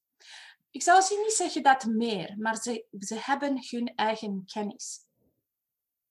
[0.71, 5.08] Ik zou ze niet zeggen dat meer, maar ze, ze hebben hun eigen kennis.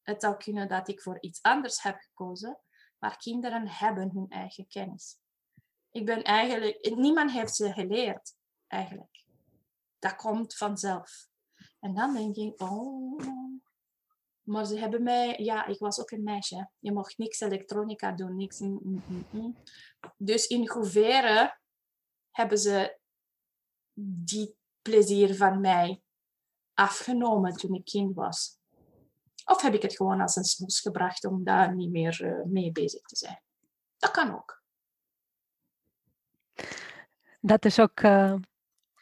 [0.07, 2.59] Het zou kunnen dat ik voor iets anders heb gekozen,
[2.97, 5.17] maar kinderen hebben hun eigen kennis.
[5.91, 6.95] Ik ben eigenlijk...
[6.95, 8.35] Niemand heeft ze geleerd,
[8.67, 9.25] eigenlijk.
[9.99, 11.27] Dat komt vanzelf.
[11.79, 13.21] En dan denk ik, oh.
[14.41, 16.69] Maar ze hebben mij, ja, ik was ook een meisje.
[16.79, 18.59] Je mocht niks elektronica doen, niks.
[18.59, 19.57] mm, mm, mm.
[20.17, 21.59] Dus in hoeverre
[22.31, 22.99] hebben ze
[24.23, 26.01] die plezier van mij
[26.73, 28.56] afgenomen toen ik kind was?
[29.49, 32.71] Of heb ik het gewoon als een smoes gebracht om daar niet meer eh, mee
[32.71, 33.41] bezig te zijn?
[33.97, 34.61] Dat kan ook.
[37.39, 37.99] Dat is ook.
[37.99, 38.33] eh,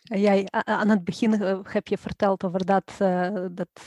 [0.04, 2.92] jij, aan het begin eh, heb je verteld over dat,
[3.52, 3.82] dat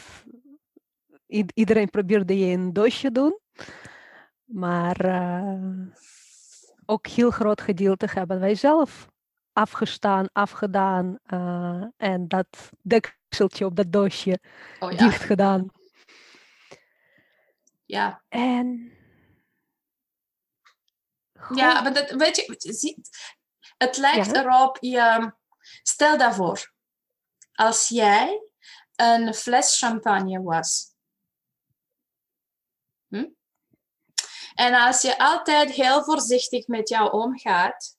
[1.54, 3.38] iedereen probeerde je een doosje doen.
[4.44, 5.86] Maar eh,
[6.86, 9.08] ook heel groot gedeelte hebben wij zelf
[9.52, 11.18] afgestaan, afgedaan
[11.96, 14.38] en dat dekseltje op dat doosje
[14.80, 15.70] Oh ja, dicht gedaan.
[17.88, 18.22] Ja.
[18.28, 18.92] En
[21.54, 23.02] Ja, maar dat, weet je,
[23.78, 24.44] het lijkt Ja.
[24.44, 25.32] erop, je,
[25.82, 26.72] stel daarvoor,
[27.52, 28.42] als jij
[28.96, 30.94] een fles champagne was.
[33.08, 33.28] Hm?
[34.54, 37.96] En als je altijd heel voorzichtig met jou omgaat,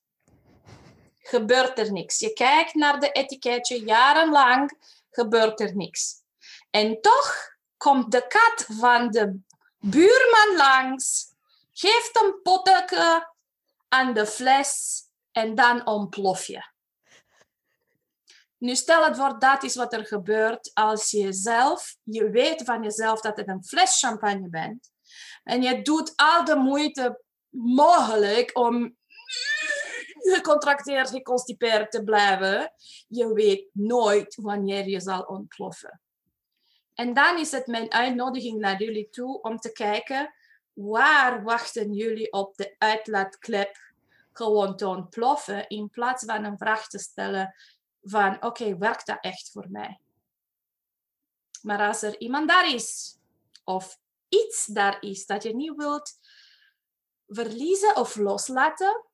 [1.20, 2.20] gebeurt er niks.
[2.20, 4.78] Je kijkt naar de etiketje, jarenlang
[5.10, 6.22] gebeurt er niks.
[6.70, 9.40] En toch komt de kat van de
[9.80, 11.34] buurman langs,
[11.72, 13.34] geeft een potje
[13.88, 16.64] aan de fles en dan ontplof je.
[18.58, 22.84] Nu stel het voor, dat is wat er gebeurt als je zelf, je weet van
[22.84, 24.92] jezelf dat het een fles champagne bent
[25.44, 28.98] en je doet al de moeite mogelijk om
[30.20, 32.74] gecontracteerd, geconstipeerd te blijven.
[33.08, 36.02] Je weet nooit wanneer je zal ontploffen.
[37.00, 40.34] En dan is het mijn uitnodiging naar jullie toe om te kijken
[40.74, 43.78] waar wachten jullie op de uitlaatklep
[44.34, 47.56] gewoon te ontploffen in plaats van een vraag te stellen
[48.02, 50.00] van oké, werkt dat echt voor mij?
[51.62, 53.18] Maar als er iemand daar is
[53.64, 56.20] of iets daar is dat je niet wilt
[57.28, 59.06] verliezen of loslaten,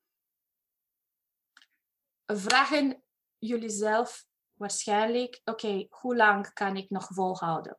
[2.26, 3.04] vragen
[3.38, 4.26] jullie zelf
[4.58, 7.78] waarschijnlijk, oké, hoe lang kan ik nog volhouden?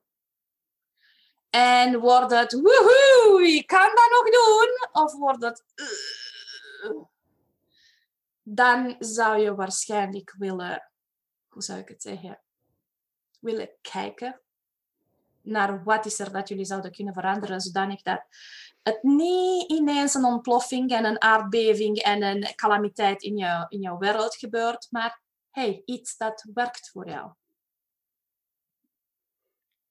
[1.51, 5.03] En wordt het, woehoe, ik kan dat nog doen?
[5.03, 7.05] Of wordt het, "Ugh."
[8.49, 10.91] dan zou je waarschijnlijk willen,
[11.49, 12.41] hoe zou ik het zeggen,
[13.41, 14.41] willen kijken
[15.43, 18.25] naar wat is er dat jullie zouden kunnen veranderen, zodanig dat
[18.83, 23.99] het niet ineens een ontploffing en een aardbeving en een calamiteit in, jou, in jouw
[23.99, 25.21] wereld gebeurt, maar
[25.57, 27.33] hey, iets dat werkt voor jou.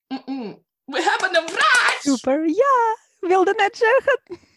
[0.07, 0.65] Mm-mm.
[0.83, 1.99] We hebben een vraag!
[2.01, 4.49] super, ja, wilde net zeggen.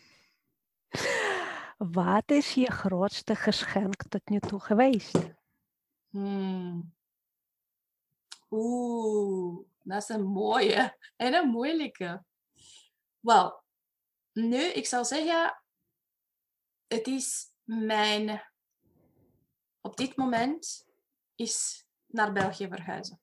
[1.79, 5.19] Wat is je grootste geschenk tot nu toe geweest?
[6.09, 6.95] Hmm.
[8.51, 12.25] Oeh, dat is een mooie en een moeilijke.
[13.21, 13.63] Wel,
[14.33, 15.63] nu, ik zou zeggen,
[16.87, 18.53] het is mijn,
[19.81, 20.88] op dit moment,
[21.39, 23.21] is naar België verhuizen.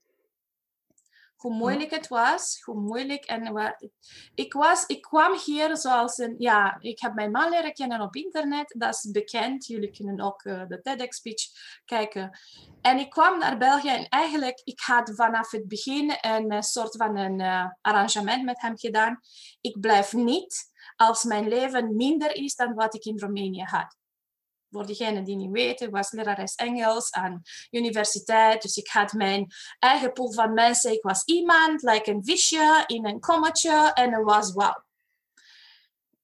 [1.35, 3.89] Hoe moeilijk het was, hoe moeilijk en wat.
[4.35, 8.15] Ik, was, ik kwam hier zoals een, ja, ik heb mijn man leren kennen op
[8.15, 9.65] internet, dat is bekend.
[9.65, 11.43] Jullie kunnen ook eh, de TEDx-speech
[11.85, 12.39] kijken.
[12.81, 16.95] En ik kwam naar België en eigenlijk, ik had vanaf het begin een eh, soort
[16.95, 19.19] van een eh, arrangement met hem gedaan.
[19.61, 23.97] Ik blijf niet als mijn leven minder is dan wat ik in Roemenië had.
[24.75, 28.61] Voor diegenen die niet weten, was lerares Engels aan universiteit.
[28.61, 29.47] Dus ik had mijn
[29.79, 30.91] eigen pool van mensen.
[30.91, 34.83] Ik was iemand, like een visje in een kommetje en het was wauw.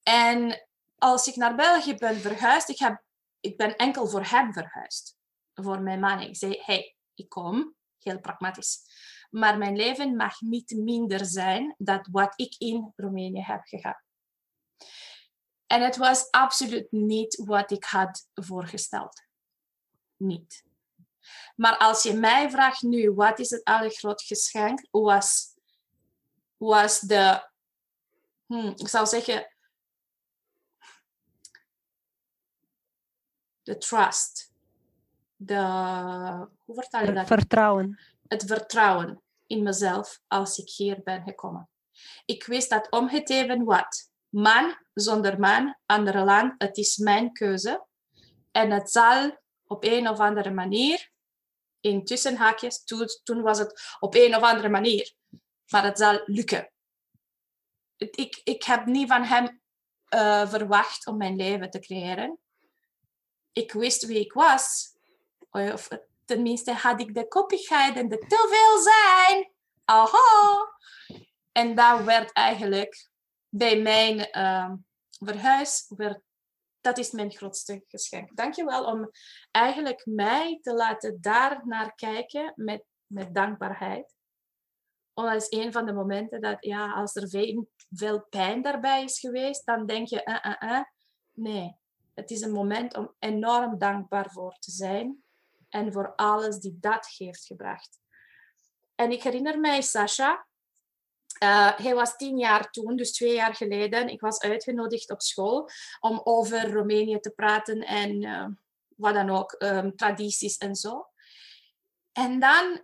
[0.03, 3.03] En als ik naar België ben verhuisd, ik, heb,
[3.39, 5.17] ik ben enkel voor hem verhuisd.
[5.53, 6.19] Voor mijn man.
[6.19, 7.75] Ik zei, hey, ik kom.
[7.99, 8.79] Heel pragmatisch.
[9.29, 14.01] Maar mijn leven mag niet minder zijn dan wat ik in Roemenië heb gehad.
[15.71, 19.23] En het was absoluut niet wat ik had voorgesteld.
[20.17, 20.63] Niet.
[21.55, 25.55] Maar als je mij vraagt nu, wat is het allergroot geschenk, was,
[26.57, 27.49] was de,
[28.45, 29.55] hmm, ik zou zeggen,
[33.63, 34.53] de trust.
[35.35, 35.55] De,
[36.65, 37.27] hoe vertaal je dat?
[37.27, 37.99] Vertrouwen.
[38.27, 41.69] Het vertrouwen in mezelf als ik hier ben gekomen.
[42.25, 47.33] Ik wist dat om het even wat man zonder man, andere land, het is mijn
[47.33, 47.85] keuze.
[48.51, 51.09] En het zal op een of andere manier,
[51.79, 55.13] in tussenhaakjes, toen, toen was het op een of andere manier,
[55.67, 56.71] maar het zal lukken.
[57.97, 59.61] Ik, ik heb niet van hem
[60.15, 62.39] uh, verwacht om mijn leven te creëren.
[63.51, 64.95] Ik wist wie ik was,
[65.49, 65.87] of
[66.25, 69.51] tenminste had ik de koppigheid en de te veel zijn.
[69.85, 70.77] Aha!
[71.51, 73.10] En dat werd eigenlijk
[73.51, 74.73] bij mijn uh,
[75.19, 75.91] verhuis,
[76.81, 78.35] dat is mijn grootste geschenk.
[78.35, 79.09] Dankjewel om
[79.51, 84.15] eigenlijk mij te laten daar naar kijken met, met dankbaarheid.
[85.13, 89.03] Want dat is een van de momenten dat, ja, als er veel, veel pijn daarbij
[89.03, 90.83] is geweest, dan denk je, uh, uh, uh.
[91.31, 91.75] nee,
[92.13, 95.23] het is een moment om enorm dankbaar voor te zijn
[95.69, 97.99] en voor alles die dat heeft gebracht.
[98.95, 100.47] En ik herinner mij Sasha,
[101.43, 104.09] uh, hij was tien jaar toen, dus twee jaar geleden.
[104.09, 108.45] Ik was uitgenodigd op school om over Roemenië te praten en uh,
[108.95, 111.07] wat dan ook, um, tradities en zo.
[112.11, 112.81] En dan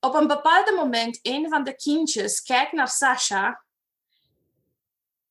[0.00, 3.64] op een bepaald moment, een van de kindjes kijkt naar Sasha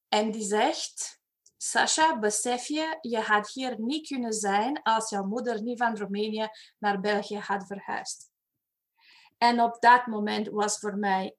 [0.08, 1.20] en die zegt:
[1.58, 6.48] Sasha, besef je, je had hier niet kunnen zijn als jouw moeder niet van Roemenië
[6.80, 8.32] naar België had verhuisd.
[9.38, 11.36] En op dat moment was voor mij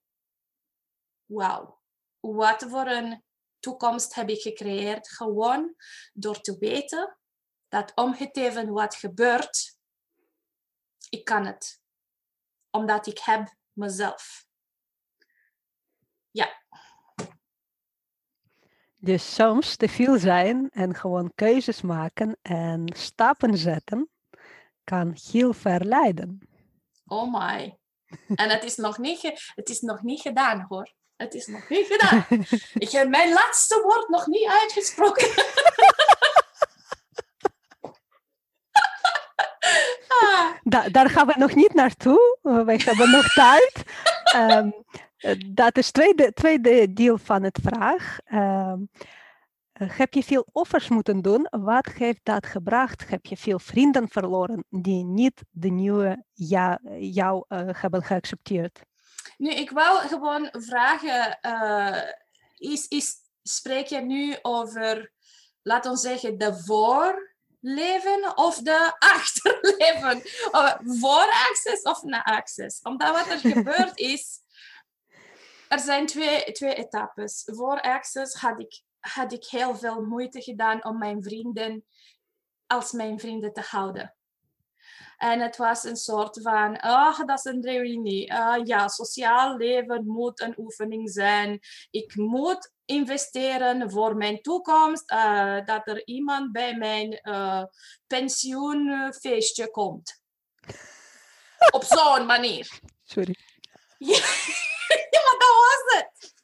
[1.26, 1.80] wauw,
[2.20, 3.24] wat voor een
[3.58, 5.08] toekomst heb ik gecreëerd?
[5.08, 5.74] Gewoon
[6.12, 7.18] door te weten
[7.68, 9.78] dat om het even wat gebeurt,
[11.08, 11.80] ik kan het.
[12.70, 14.46] Omdat ik heb mezelf.
[16.30, 16.64] Ja.
[18.96, 24.10] Dus soms te veel zijn en gewoon keuzes maken en stappen zetten,
[24.84, 26.48] kan heel ver leiden.
[27.06, 27.78] Oh my.
[28.34, 30.94] En het is nog niet, het is nog niet gedaan hoor.
[31.16, 32.26] Het is nog niet gedaan.
[32.84, 35.28] Ik heb mijn laatste woord nog niet uitgesproken.
[40.62, 42.38] Da daar gaan we nog niet naartoe.
[42.42, 43.82] Wij hebben nog tijd.
[44.36, 44.72] Um,
[45.46, 48.18] dat is het tweede, tweede deel van het vraag.
[48.32, 48.88] Um,
[49.72, 51.46] heb je veel offers moeten doen?
[51.50, 53.08] Wat heeft dat gebracht?
[53.08, 58.84] Heb je veel vrienden verloren die niet de nieuwe ja, jou uh, hebben geaccepteerd?
[59.36, 62.02] Nu, ik wil gewoon vragen, uh,
[62.56, 65.12] is, is, spreek je nu over,
[65.62, 70.22] laten we zeggen, de voorleven of de achterleven?
[71.00, 72.82] Voor access of na access?
[72.82, 74.40] Omdat wat er gebeurd is,
[75.68, 77.42] er zijn twee, twee etappes.
[77.44, 81.84] Voor access had ik, had ik heel veel moeite gedaan om mijn vrienden
[82.66, 84.15] als mijn vrienden te houden.
[85.16, 88.30] En het was een soort van, oh, dat is een reunie.
[88.30, 91.60] Uh, ja, sociaal leven moet een oefening zijn.
[91.90, 95.12] Ik moet investeren voor mijn toekomst.
[95.12, 97.62] Uh, dat er iemand bij mijn uh,
[98.06, 100.20] pensioenfeestje komt.
[101.70, 102.80] Op zo'n manier.
[103.04, 103.36] Sorry.
[105.10, 106.34] Ja, maar dat was het.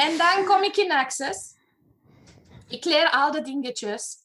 [0.00, 1.54] En dan kom ik in Access.
[2.68, 4.16] Ik leer al de dingetjes.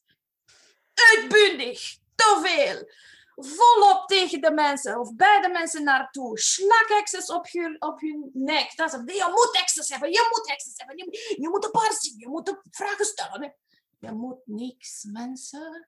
[0.94, 1.98] Uitbundig.
[2.16, 2.88] Te veel
[3.36, 6.40] volop tegen de mensen of bij de mensen naartoe.
[6.40, 7.48] Slak op
[7.80, 8.76] op hun nek.
[8.76, 10.98] Dat is, je moet access hebben, je moet access hebben.
[10.98, 13.56] Je, je moet een paar zien, je moet vragen stellen.
[14.00, 15.88] Je moet niks, mensen.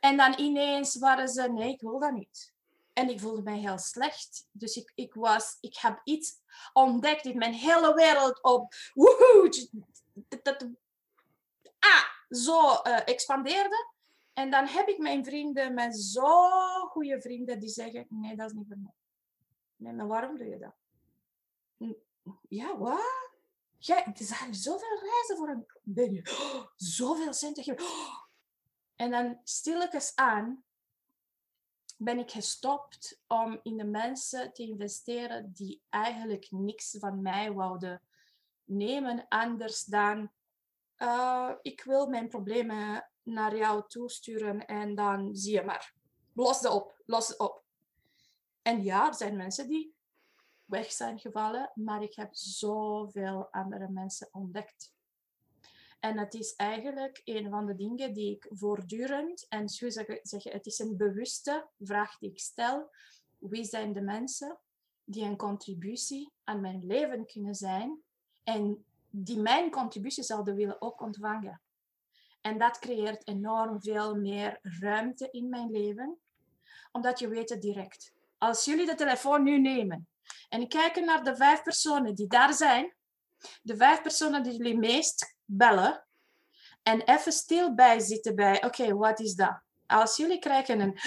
[0.00, 2.52] En dan ineens waren ze, nee, ik wil dat niet.
[2.92, 4.48] En ik voelde mij heel slecht.
[4.50, 6.32] Dus ik, ik, was, ik heb iets
[6.72, 9.68] ontdekt in mijn hele wereld op woehoe,
[10.42, 10.68] dat,
[11.78, 13.93] ah, zo uh, expandeerde.
[14.34, 16.38] En dan heb ik mijn vrienden, mijn zo
[16.86, 18.94] goede vrienden, die zeggen, nee, dat is niet voor mij.
[19.76, 20.74] Nee, maar waarom doe je dat?
[22.48, 23.32] Ja, wat?
[23.78, 25.66] Ja, het is zoveel reizen voor een
[26.14, 27.84] je zoveel centen geven.
[28.96, 30.64] En dan stilletjes aan
[31.96, 38.02] ben ik gestopt om in de mensen te investeren die eigenlijk niks van mij wouden
[38.64, 40.30] nemen, anders dan
[41.04, 45.94] uh, ik wil mijn problemen naar jou toesturen en dan zie je maar.
[46.32, 47.64] Los het op, los het op.
[48.62, 49.94] En ja, er zijn mensen die
[50.64, 54.92] weg zijn gevallen, maar ik heb zoveel andere mensen ontdekt.
[56.00, 60.20] En het is eigenlijk een van de dingen die ik voortdurend, en zo zeggen,
[60.52, 62.90] het is een bewuste vraag die ik stel.
[63.38, 64.58] Wie zijn de mensen
[65.04, 68.02] die een contributie aan mijn leven kunnen zijn
[68.42, 68.84] en
[69.16, 71.60] die mijn contributie zouden willen ook ontvangen?
[72.40, 76.18] En dat creëert enorm veel meer ruimte in mijn leven,
[76.92, 78.12] omdat je weet het direct.
[78.38, 80.08] Als jullie de telefoon nu nemen
[80.48, 82.94] en kijken naar de vijf personen die daar zijn,
[83.62, 86.04] de vijf personen die jullie meest bellen,
[86.82, 89.60] en even stil bij zitten bij, oké, wat is dat?
[89.86, 90.98] Als jullie krijgen een,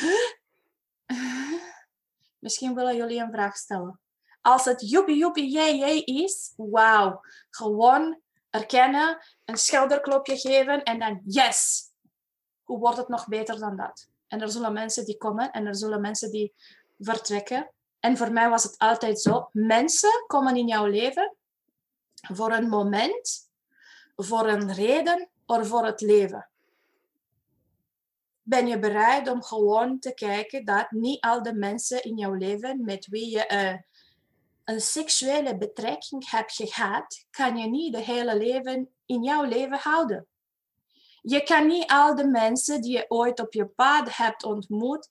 [2.45, 3.99] misschien willen jullie een vraag stellen.
[4.47, 8.19] Als het joepie joepie jee jee is, wauw, gewoon
[8.49, 11.85] erkennen, een schouderklopje geven en dan yes.
[12.63, 14.09] Hoe wordt het nog beter dan dat?
[14.27, 16.53] En er zullen mensen die komen en er zullen mensen die
[16.99, 17.71] vertrekken.
[17.99, 19.49] En voor mij was het altijd zo.
[19.51, 21.35] Mensen komen in jouw leven
[22.21, 23.49] voor een moment,
[24.15, 26.49] voor een reden of voor het leven.
[28.41, 32.81] Ben je bereid om gewoon te kijken dat niet al de mensen in jouw leven
[32.85, 33.96] met wie je uh,
[34.67, 40.27] een seksuele betrekking hebt gehad, kan je niet de hele leven in jouw leven houden.
[41.21, 45.09] Je kan niet al de mensen die je ooit op je pad hebt ontmoet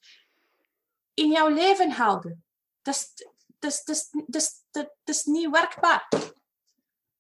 [1.15, 2.45] in jouw leven houden.
[2.83, 3.13] Dat is,
[3.59, 6.09] dat dat dat is niet werkbaar.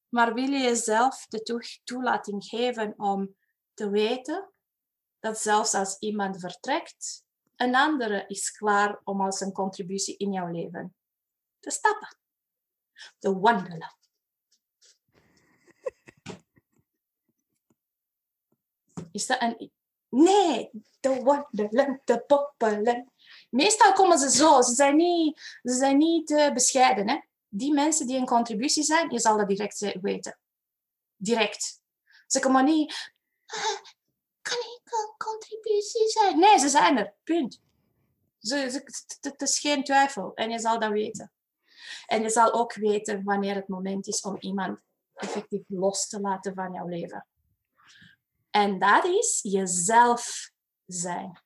[0.08, 3.36] Maar wil je jezelf de toelating geven om
[3.74, 4.50] te weten
[5.20, 7.24] dat zelfs als iemand vertrekt,
[7.56, 10.96] een andere is klaar om als een contributie in jouw leven
[11.60, 12.24] te stappen.
[13.18, 13.94] De wandelen.
[19.12, 19.70] Is dat een...
[20.08, 20.70] Nee,
[21.00, 23.12] de wandelen, de poppelen.
[23.50, 24.62] Meestal komen ze zo.
[24.62, 27.08] Ze zijn niet, ze zijn niet uh, bescheiden.
[27.08, 27.20] Hè?
[27.48, 30.38] Die mensen die een contributie zijn, je zal dat direct weten.
[31.16, 31.80] Direct.
[32.26, 33.14] Ze komen niet...
[33.46, 33.80] Ah,
[34.42, 36.38] kan ik een contributie zijn?
[36.38, 37.14] Nee, ze zijn er.
[37.24, 37.60] Punt.
[39.20, 40.34] Het is geen twijfel.
[40.34, 41.32] En je zal dat weten.
[42.06, 44.78] En je zal ook weten wanneer het moment is om iemand
[45.14, 47.26] effectief los te laten van jouw leven.
[48.50, 50.50] En dat is jezelf
[50.86, 51.40] zijn.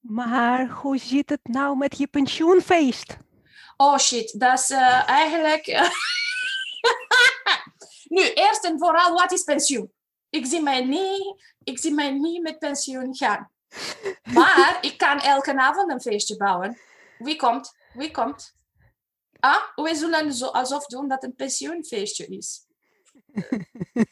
[0.00, 3.16] Maar hoe zit het nou met je pensioenfeest?
[3.76, 5.66] Oh shit, dat is uh, eigenlijk.
[8.14, 9.92] nu, eerst en vooral, wat is pensioen?
[10.30, 13.50] Ik zie mij niet, ik zie mij niet met pensioen gaan.
[14.32, 16.78] Maar ik kan elke avond een feestje bouwen.
[17.18, 17.78] Wie komt?
[17.92, 18.58] Wie komt?
[19.40, 22.66] Ah, we zullen zo alsof doen dat een pensioenfeestje is.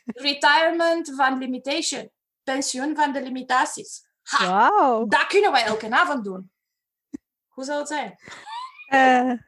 [0.05, 2.11] Retirement van limitation.
[2.43, 4.07] Pensioen van de limitaties.
[4.23, 5.11] Ha, wow.
[5.11, 6.51] Dat kunnen wij elke avond doen.
[7.49, 8.19] Hoe zou het zijn?
[8.89, 9.39] Uh,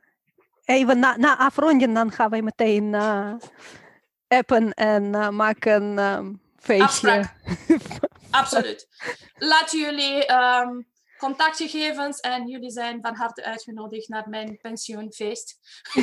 [0.64, 3.34] even na, na afronden, dan gaan wij meteen uh,
[4.28, 7.30] appen en uh, maken um, feestje.
[8.30, 8.88] Absoluut.
[9.38, 10.89] Laat jullie um,
[11.20, 15.58] contactgegevens en jullie zijn van harte uitgenodigd naar mijn pensioenfeest.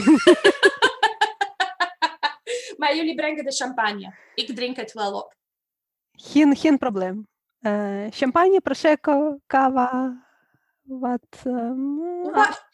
[2.77, 4.15] maar jullie brengen de champagne.
[4.35, 5.35] Ik drink het wel op.
[6.11, 7.27] Geen, geen probleem.
[7.61, 10.25] Uh, champagne, prosecco, cava.
[10.81, 11.43] Wat?
[11.45, 12.67] Um, Wat?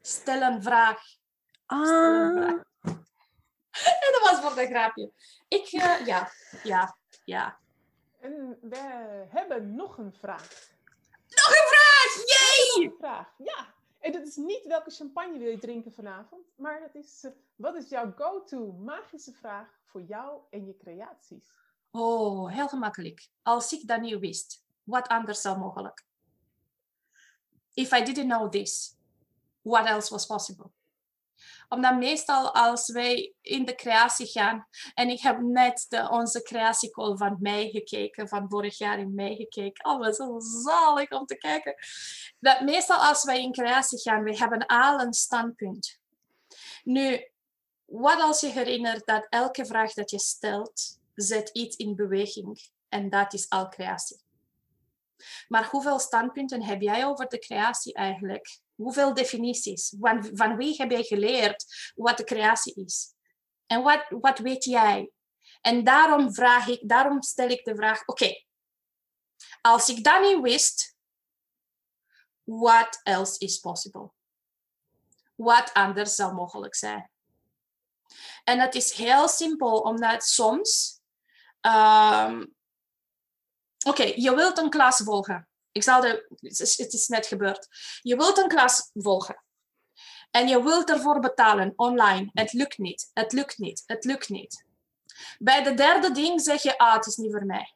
[0.00, 1.02] Stel een vraag.
[1.66, 1.86] Ah.
[1.86, 2.68] Stel een vraag.
[3.70, 5.12] En dat was voor de grapje.
[5.48, 6.30] Ik, uh, ja,
[6.62, 7.58] ja, ja.
[8.20, 8.76] En we
[9.28, 10.48] hebben nog een vraag.
[11.30, 12.26] Nog een vraag!
[12.26, 12.84] Yay!
[12.84, 13.74] Nog een vraag, ja.
[13.98, 17.74] En dat is niet welke champagne wil je drinken vanavond, maar dat is uh, wat
[17.74, 21.50] is jouw go-to magische vraag voor jou en je creaties?
[21.90, 23.28] Oh, heel gemakkelijk.
[23.42, 26.04] Als ik dat niet wist, wat anders zou mogelijk?
[27.74, 28.96] If I didn't know this,
[29.62, 30.70] what else was possible?
[31.72, 37.16] Omdat meestal als wij in de creatie gaan, en ik heb net de, onze creatiecall
[37.16, 39.84] van mei gekeken, van vorig jaar in mei gekeken.
[39.84, 41.74] Oh, is zo zalig om te kijken.
[42.38, 45.98] Dat meestal als wij in creatie gaan, we hebben al een standpunt.
[46.84, 47.30] Nu,
[47.84, 52.70] wat als je herinnert dat elke vraag dat je stelt, zet iets in beweging.
[52.88, 54.20] En dat is al creatie.
[55.48, 58.60] Maar hoeveel standpunten heb jij over de creatie eigenlijk?
[58.74, 59.94] Hoeveel definities?
[60.32, 63.14] Van, wie heb jij geleerd wat de creatie is?
[63.66, 65.10] En wat, wat weet jij?
[65.60, 68.44] En daarom, vraag ik, daarom stel ik de vraag: oké,
[69.60, 70.96] Als ik dat niet wist,
[72.44, 74.10] what else is possible?
[75.34, 77.10] Wat anders zou mogelijk zijn?
[78.44, 81.00] En het is heel simpel, omdat soms...
[81.60, 82.46] ehm,
[83.86, 85.48] Oké, je wilt een klas volgen.
[85.72, 87.68] Ik zal de, het, is, het is net gebeurd.
[88.02, 89.44] Je wilt een klas volgen.
[90.30, 92.30] En je wilt ervoor betalen online.
[92.32, 93.10] Het lukt niet.
[93.12, 93.82] Het lukt niet.
[93.86, 94.64] Het lukt niet.
[95.38, 97.74] Bij de derde ding zeg je, ah, het is niet voor mij.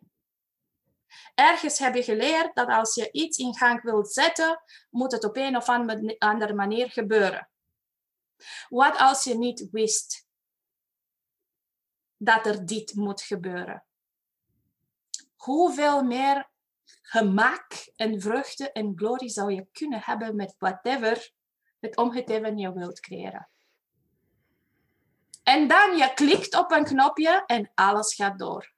[1.34, 5.36] Ergens heb je geleerd dat als je iets in gang wilt zetten, moet het op
[5.36, 5.68] een of
[6.18, 7.48] andere manier gebeuren.
[8.68, 10.26] Wat als je niet wist
[12.16, 13.84] dat er dit moet gebeuren?
[15.45, 16.51] Hoeveel meer
[17.03, 21.30] gemak en vreugde en glorie zou je kunnen hebben met whatever
[21.80, 23.49] het omgeven je wilt creëren?
[25.42, 28.74] En dan je klikt op een knopje en alles gaat door.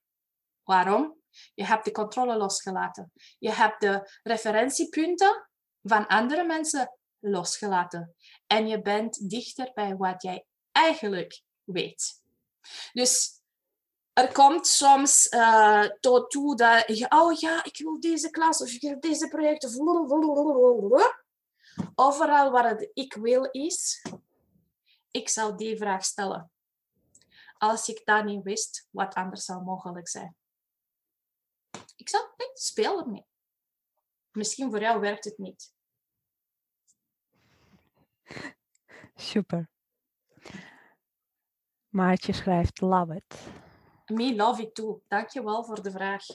[0.65, 1.17] Waarom?
[1.55, 3.13] Je hebt de controle losgelaten.
[3.39, 5.49] Je hebt de referentiepunten
[5.83, 8.15] van andere mensen losgelaten.
[8.47, 12.23] En je bent dichter bij wat jij eigenlijk weet.
[12.93, 13.36] Dus
[14.17, 18.71] er komt soms uh, tot toe dat je, oh ja, ik wil deze klas of
[18.71, 19.65] ik wil deze project.
[19.65, 19.75] Of
[21.95, 24.05] Overal waar het ik wil is,
[25.11, 26.51] ik zal die vraag stellen.
[27.59, 30.37] Als ik dat niet wist, wat anders zou mogelijk zijn.
[31.97, 33.27] Ik zou, ik speel ermee.
[34.31, 35.75] Misschien voor jou werkt het niet.
[39.15, 39.71] Super.
[41.89, 43.65] Maartje schrijft love it.
[44.07, 45.01] Me love it too.
[45.09, 46.27] Dankjewel voor de vraag.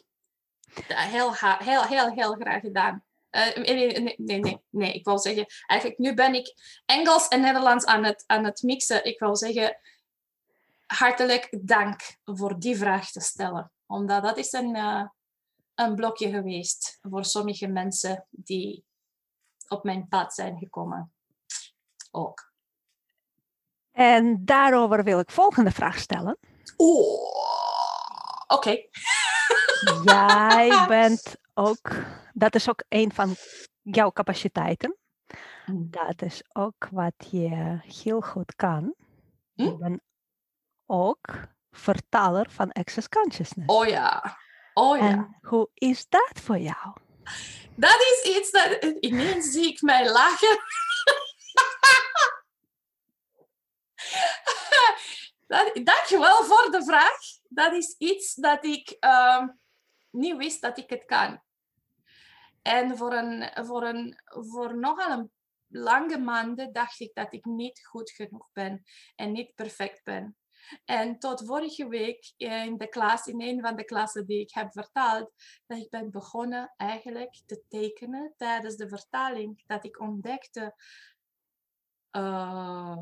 [0.88, 3.03] Heel, heel, heel, heel graag gedaan.
[3.32, 6.53] Uh, nee, nee, nee, nee, nee, ik wil zeggen, eigenlijk nu ben ik
[6.86, 9.05] Engels en Nederlands aan het, aan het mixen.
[9.05, 9.78] Ik wil zeggen,
[10.86, 13.72] hartelijk dank voor die vraag te stellen.
[13.86, 15.03] Omdat dat is een, uh,
[15.76, 18.86] een blokje geweest voor sommige mensen die
[19.67, 21.13] op mijn pad zijn gekomen.
[22.11, 22.51] Ook.
[23.91, 26.38] En daarover wil ik volgende vraag stellen.
[26.78, 27.51] Oh,
[28.54, 28.78] oké.
[30.04, 31.89] Jij bent ook,
[32.34, 33.36] dat is ook een van
[33.82, 34.97] jouw capaciteiten.
[35.66, 35.88] Mm.
[35.91, 38.93] Dat is ook wat je heel goed kan.
[39.54, 39.78] Je Hm?
[39.78, 40.02] bent
[40.86, 41.28] ook
[41.72, 43.74] vertaler van Access Consciousness.
[43.74, 44.38] Oh ja.
[44.74, 45.04] Oh ja.
[45.04, 46.93] En hoe is dat voor jou?
[47.76, 50.58] Dat is iets dat ineens zie ik mij lachen.
[55.52, 57.20] dat, dankjewel voor de vraag.
[57.49, 59.47] Dat is iets dat ik ehm,
[60.10, 61.41] niet wist dat ik het kan.
[62.62, 65.32] En voor, een, voor, een, voor nogal een
[65.68, 68.84] lange maanden dacht ik dat ik niet goed genoeg ben
[69.16, 70.36] en niet perfect ben.
[70.86, 74.72] En tot vorige week in de klas, in een van de klassen die ik heb
[74.72, 75.32] vertaald,
[75.68, 79.64] dat ik ben begonnen eigenlijk te tekenen tijdens de vertaling.
[79.66, 80.76] Dat ik ontdekte,
[82.12, 82.97] uh,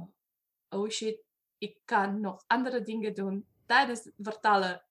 [0.70, 1.29] oh shit,
[1.60, 4.86] ik kan nog andere dingen doen tijdens vertalen.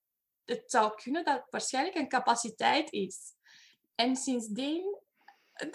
[0.44, 3.34] Het zou kunnen dat het waarschijnlijk een capaciteit is.
[3.94, 4.98] En sindsdien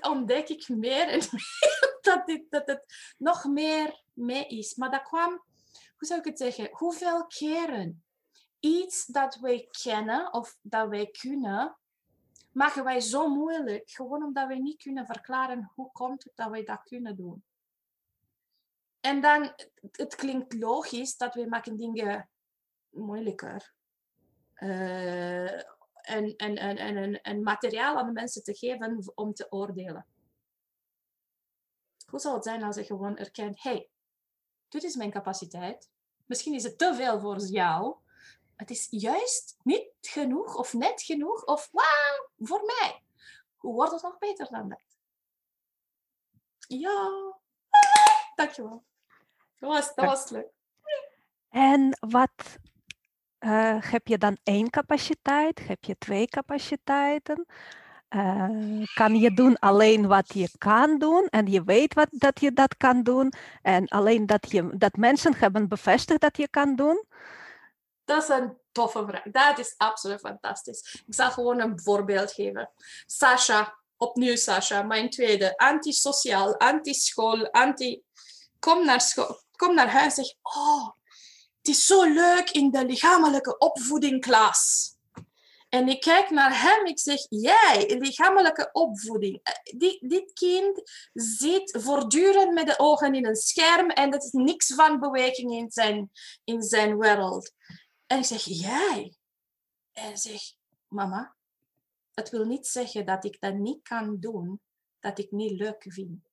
[0.02, 4.76] ontdek ik meer en meer dat, dit, dat het nog meer mee is.
[4.76, 5.44] Maar dat kwam
[5.98, 8.04] hoe zou ik het zeggen, hoeveel keren
[8.60, 11.78] iets dat wij kennen of dat wij kunnen,
[12.52, 16.64] maken wij zo moeilijk, gewoon omdat wij niet kunnen verklaren hoe komt het dat wij
[16.64, 17.44] dat kunnen doen.
[19.04, 19.54] En dan,
[19.92, 22.30] het, klinkt logisch dat wij maken dingen
[22.90, 23.74] moeilijker.
[24.56, 25.54] Uh,
[26.02, 30.08] en, en, en, en, en materiaal aan de mensen te geven om te oordelen.
[32.06, 33.90] Hoe zou het zijn als je gewoon erkent, hey,
[34.68, 35.92] dit is mijn capaciteit.
[36.26, 37.96] Misschien is het te veel voor jou.
[38.56, 43.04] Het is juist niet genoeg of net genoeg of wauw, voor mij.
[43.56, 44.98] Hoe wordt het nog beter dan dat?
[46.68, 47.38] Ja,
[48.36, 48.84] dankjewel.
[49.64, 50.52] Dat was, dat was leuk.
[51.50, 52.58] En wat
[53.40, 55.68] uh, heb je dan één capaciteit?
[55.68, 57.46] Heb je twee capaciteiten?
[58.10, 62.54] Uh, kan je doen alleen wat je kan doen en je weet wat, dat je
[62.54, 67.06] dat kan doen en alleen dat, je, dat mensen hebben bevestigd dat je kan doen?
[68.06, 69.24] Dat is een toffe vraag.
[69.24, 71.04] Dat is absoluut fantastisch.
[71.08, 72.72] Ik zal gewoon een voorbeeld geven.
[73.06, 75.58] Sasha, opnieuw Sasha, mijn tweede.
[75.58, 78.04] Antisociaal, anti-school, anti...
[78.60, 80.90] Kom naar, school, kom naar huis en zeg, oh,
[81.58, 84.92] het is zo leuk in de lichamelijke opvoeding klas.
[85.70, 89.42] En ik kijk naar hem, ik zeg, jij, lichamelijke opvoeding.
[89.78, 94.74] Die, dit kind zit voortdurend met de ogen in een scherm en er is niks
[94.74, 96.12] van beweging in zijn,
[96.44, 97.52] in zijn wereld.
[98.08, 99.16] En ik zeg, jij?
[99.92, 100.58] En zegt,
[100.88, 101.36] mama,
[102.14, 104.62] het wil niet zeggen dat ik dat niet kan doen,
[105.00, 106.33] dat ik niet leuk vind.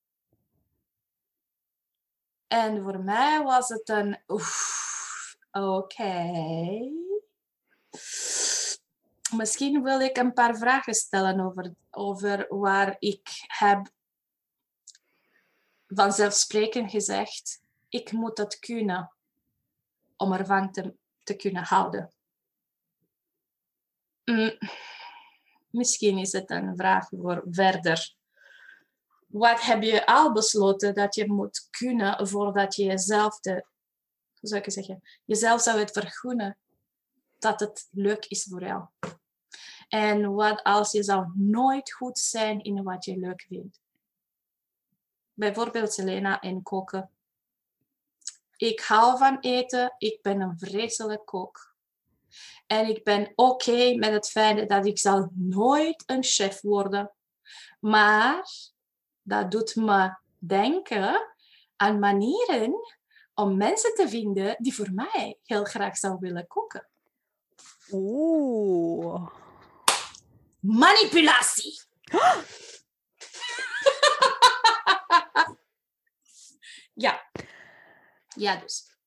[2.51, 4.19] En voor mij was het een,
[5.51, 6.31] oké.
[9.37, 13.93] Misschien wil ik een paar vragen stellen over, over waar ik heb
[15.87, 19.13] vanzelfsprekend gezegd, ik moet het kunnen
[20.17, 22.13] om ervan te, te kunnen houden.
[24.25, 24.59] Mm,
[25.71, 28.19] Misschien is het een vraag voor verder.
[29.31, 34.63] Wat heb je al besloten dat je moet kunnen voordat je jezelf, de, hoe zou
[34.63, 36.59] ik zeggen, jezelf zou het vergunnen
[37.39, 38.85] dat het leuk is voor jou?
[39.89, 43.81] En wat als je zou nooit goed zijn in wat je leuk vindt?
[45.33, 47.11] Bijvoorbeeld Selena en koken.
[48.57, 51.75] Ik hou van eten, ik ben een vreselijk kok.
[52.67, 57.13] En ik ben oké met het feit dat ik zal nooit een chef worden.
[57.81, 58.45] Maar
[59.31, 61.35] dat doet me denken
[61.77, 62.75] aan manieren
[63.35, 66.89] om mensen te vinden die voor mij heel graag zouden willen koken.
[67.91, 69.31] Oeh.
[70.61, 71.81] Manipulatie.
[77.05, 77.31] ja.
[78.29, 78.99] Ja, dus.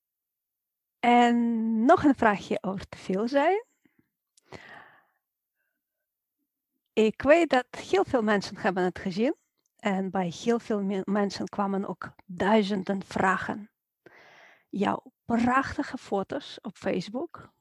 [1.00, 3.64] En nog een vraagje over te veel zijn.
[6.92, 9.36] Ik weet dat heel veel mensen hebben het gezien.
[9.84, 13.70] En bij heel veel me- mensen kwamen ook duizenden vragen.
[14.68, 17.52] Jouw prachtige foto's op Facebook.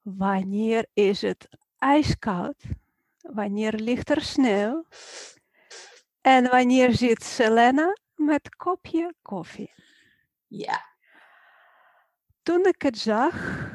[0.00, 1.48] Wanneer is het
[1.78, 2.62] ijskoud?
[3.20, 4.86] Wanneer ligt er sneeuw?
[6.20, 9.74] En wanneer zit Selena met kopje koffie?
[10.46, 10.84] Ja.
[12.42, 13.70] Toen ik het zag,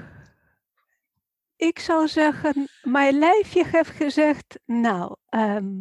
[1.55, 5.75] ik zou zeggen, mijn lijfje heeft gezegd, nou, ehm,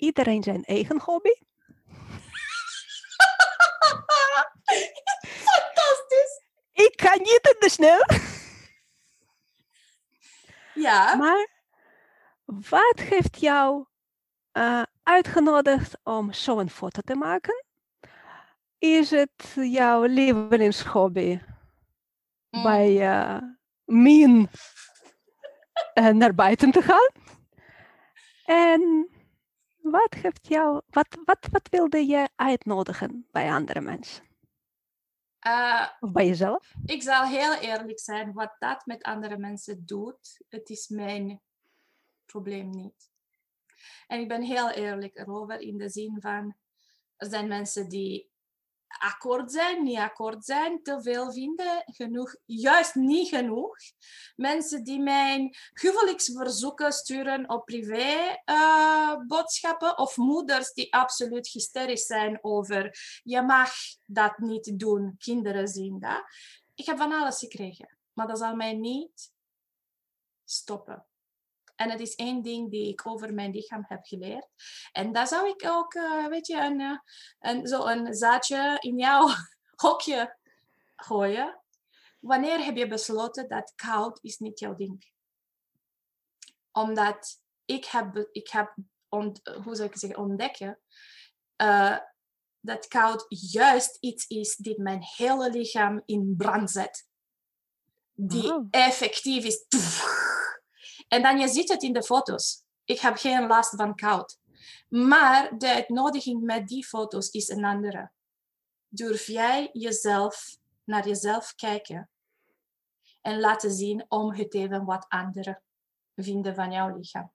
[0.00, 1.30] iedereen zijn eigen hobby.
[5.48, 6.42] Fantastisch.
[6.72, 8.04] Ik kan niet in de sneeuw.
[10.74, 11.14] Ja.
[11.14, 11.48] Maar
[12.44, 13.86] wat heeft jou
[14.52, 17.64] eh, uitgenodigd om zo'n foto te maken?
[18.78, 21.40] Is het jouw lievelingshobby?
[22.50, 22.62] Mm.
[22.62, 23.38] bij eh
[23.84, 24.50] Mien
[25.94, 27.10] eh, naar buiten te gaan.
[28.44, 29.10] En
[29.82, 34.24] wat, heeft jou, wat, wat, wat wilde je uitnodigen bij andere mensen?
[35.38, 36.74] Eh, Of bij jezelf?
[36.84, 41.40] ik zal heel eerlijk zijn, wat dat met andere mensen doet, het is mijn
[42.26, 43.10] probleem niet.
[44.06, 46.56] En ik ben heel eerlijk erover in de zin van,
[47.16, 48.29] er zijn mensen die
[48.98, 53.76] akkoord zijn, niet akkoord zijn, te veel vinden, genoeg, juist niet genoeg.
[54.36, 62.38] Mensen die mijn huwelijksverzoeken sturen op privé eh, boodschappen of moeders die absoluut hysterisch zijn
[62.40, 63.72] over je mag
[64.04, 66.24] dat niet doen, kinderen zien dat.
[66.74, 69.32] Ik heb van alles gekregen, maar dat zal mij niet
[70.44, 71.09] stoppen.
[71.80, 74.46] En het is één ding die ik over mijn lichaam heb geleerd.
[74.92, 76.98] En daar zou ik ook, eh, weet je, een, eh,
[77.38, 79.28] een, zo een zaadje in jouw
[79.84, 80.38] hokje
[80.96, 81.62] gooien.
[82.18, 85.12] Wanneer heb je besloten dat koud is niet jouw ding?
[86.72, 88.74] Omdat ik heb, ik heb
[89.08, 90.80] ont, hoe zou ik zeggen, ontdekken
[91.56, 91.98] eh,
[92.60, 97.08] dat koud juist iets is die mijn hele lichaam in brand zet.
[98.12, 98.66] Die Oh.
[98.70, 99.66] effectief is.
[101.10, 102.62] En dan je ziet het in de foto's.
[102.84, 104.38] Ik heb geen last van koud.
[104.88, 108.10] Maar de uitnodiging met die foto's is een andere.
[108.88, 112.10] Durf jij jezelf naar jezelf kijken
[113.20, 115.62] en laten zien om het even wat anderen
[116.14, 117.32] vinden van jouw lichaam.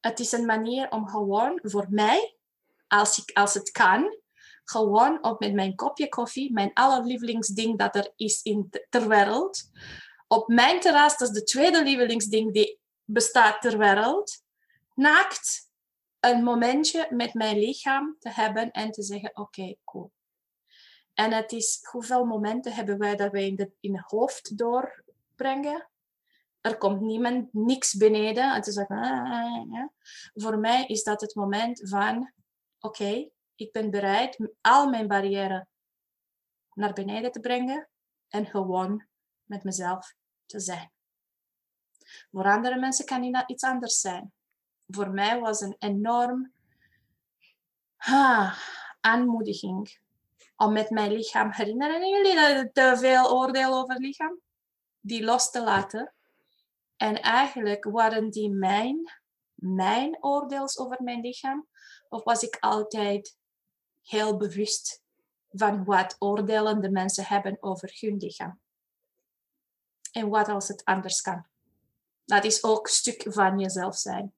[0.00, 2.36] Het is een manier om gewoon voor mij,
[2.86, 4.18] als, ik, als het kan,
[4.64, 9.70] gewoon op met mijn kopje koffie, mijn allerlievelingsding dat er is in ter wereld,
[10.32, 14.42] op mijn terras, dat is de tweede lievelingsding die bestaat ter wereld,
[14.94, 15.70] naakt
[16.20, 20.12] een momentje met mijn lichaam te hebben en te zeggen, oké, cool.
[21.14, 25.90] En het is, hoeveel momenten hebben wij dat wij in, in het hoofd doorbrengen?
[26.60, 28.54] Er komt niemand, niks beneden.
[28.54, 29.92] Het is like, ah, ja.
[30.34, 32.32] Voor mij is dat het moment van,
[32.80, 35.64] oké, ik ben bereid al mijn barrières
[36.74, 37.88] naar beneden te brengen
[38.28, 39.06] en gewoon
[39.44, 40.18] met mezelf
[40.58, 40.90] zijn.
[42.30, 44.32] Voor andere mensen kan dat iets anders zijn.
[44.86, 46.52] Voor mij was een enorm
[47.96, 48.58] ah,
[49.00, 49.98] aanmoediging
[50.56, 54.40] om met mijn lichaam herinneren jullie dat te veel oordeel over lichaam?
[55.00, 56.14] Die los te laten
[56.96, 59.12] En eigenlijk waren die mijn,
[59.54, 61.66] mijn oordeels over mijn lichaam,
[62.08, 63.38] of was ik altijd
[64.02, 65.02] heel bewust
[65.48, 68.60] van wat oordelende mensen hebben over hun lichaam?
[70.12, 71.46] En wat als het anders kan?
[72.24, 74.34] Dat is ook een stuk van jezelf zijn.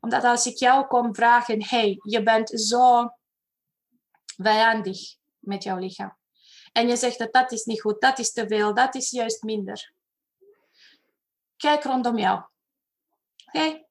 [0.00, 3.10] Omdat als ik jou kom vragen, hey, je bent zo
[4.36, 6.16] vijandig met jouw lichaam.
[6.72, 9.42] En je zegt dat dat is niet goed, dat is te veel, dat is juist
[9.42, 9.92] minder.
[11.56, 12.42] Kijk rondom jou.
[13.46, 13.84] Oké?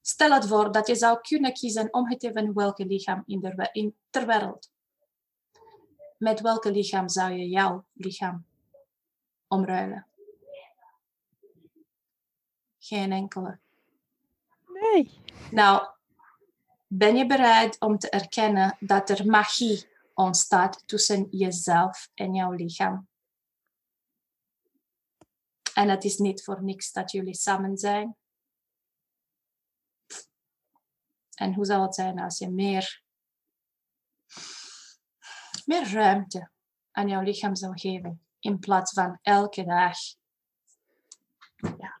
[0.00, 3.68] Stel het voor dat je zou kunnen kiezen om het even welke lichaam in, de,
[3.72, 4.70] in ter wereld.
[6.18, 8.46] Met welke lichaam zou je jouw lichaam
[9.46, 10.07] omruilen?
[12.88, 13.58] Geen enkele.
[14.66, 15.20] Nee.
[15.50, 15.88] Nou,
[16.86, 23.08] ben je bereid om te erkennen dat er magie ontstaat tussen jezelf en jouw lichaam?
[25.74, 28.16] En het is niet voor niks dat jullie samen zijn.
[31.34, 33.02] En hoe zou het zijn als je meer,
[35.64, 36.50] meer ruimte
[36.90, 39.98] aan jouw lichaam zou geven in plaats van elke dag?
[41.78, 41.97] Ja.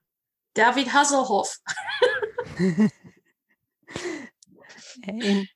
[0.58, 1.60] David Hasselhoff.
[5.00, 5.50] In,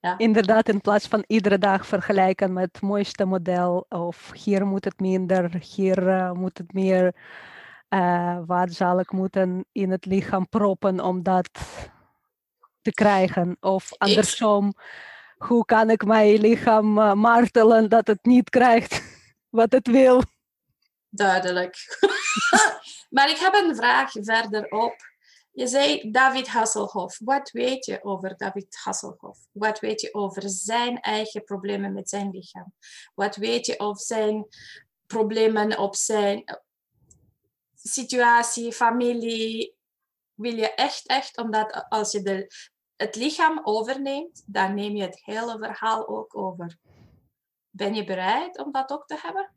[0.00, 0.18] Ja.
[0.18, 3.86] Inderdaad, in plaats van iedere dag vergelijken met het mooiste model.
[3.88, 7.14] Of hier moet het minder, hier eh, moet het meer.
[7.88, 11.50] eh, wat zal ik moeten in het lichaam proppen om dat
[12.82, 13.56] te krijgen?
[13.60, 14.74] Of andersom,
[15.36, 19.02] hoe kan ik mijn lichaam eh, martelen dat het niet krijgt
[19.58, 20.22] wat het wil?
[21.08, 21.76] Duidelijk.
[23.16, 24.96] maar ik heb een vraag verderop.
[25.52, 27.18] Je zei David Hasselhoff.
[27.24, 29.40] Wat weet je over David Hasselhoff?
[29.52, 32.72] Wat weet je over zijn eigen problemen met zijn lichaam?
[33.14, 34.46] Wat weet je over zijn
[35.06, 36.56] problemen op zijn eh,
[37.74, 39.76] situatie, familie?
[40.34, 42.50] Wil je echt, echt, omdat als je de,
[42.96, 46.76] het lichaam overneemt, dan neem je het hele verhaal ook over.
[47.70, 49.55] Ben je bereid om dat ook te hebben?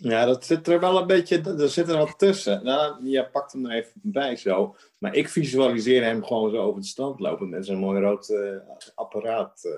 [0.00, 2.64] Ja, dat zit er wel een beetje, er zit er wat tussen.
[2.64, 4.76] Nou, je pakt hem er even bij zo.
[4.98, 8.56] Maar ik visualiseer hem gewoon zo over het strand lopen met zo'n mooi rood eh,
[8.94, 9.60] apparaat.
[9.64, 9.70] eh.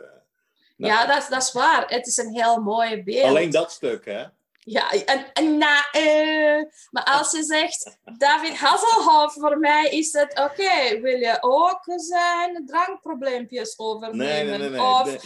[0.76, 1.84] Nou, Ja, dat, is- dat is waar.
[1.88, 3.24] Het is een heel mooi beeld.
[3.26, 4.24] Alleen dat stuk, hè?
[4.64, 10.38] Ja, en, en na, eh, maar als je zegt David Hasselhoff, voor mij is het
[10.38, 11.00] oké.
[11.00, 14.26] wil je ook zijn drankprobleempjes overnemen?
[14.26, 14.80] Nee, nee, nee.
[14.80, 15.24] Of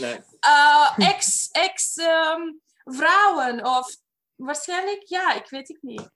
[0.96, 2.40] ex, ex ehm,
[2.84, 3.66] vrouwen?
[3.66, 3.96] Of
[4.36, 6.10] waarschijnlijk, ja, ik weet het niet.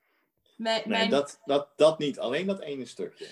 [0.56, 2.18] Mijn, Nee, mijn, dat, dat, dat niet.
[2.18, 3.26] Alleen dat ene stukje.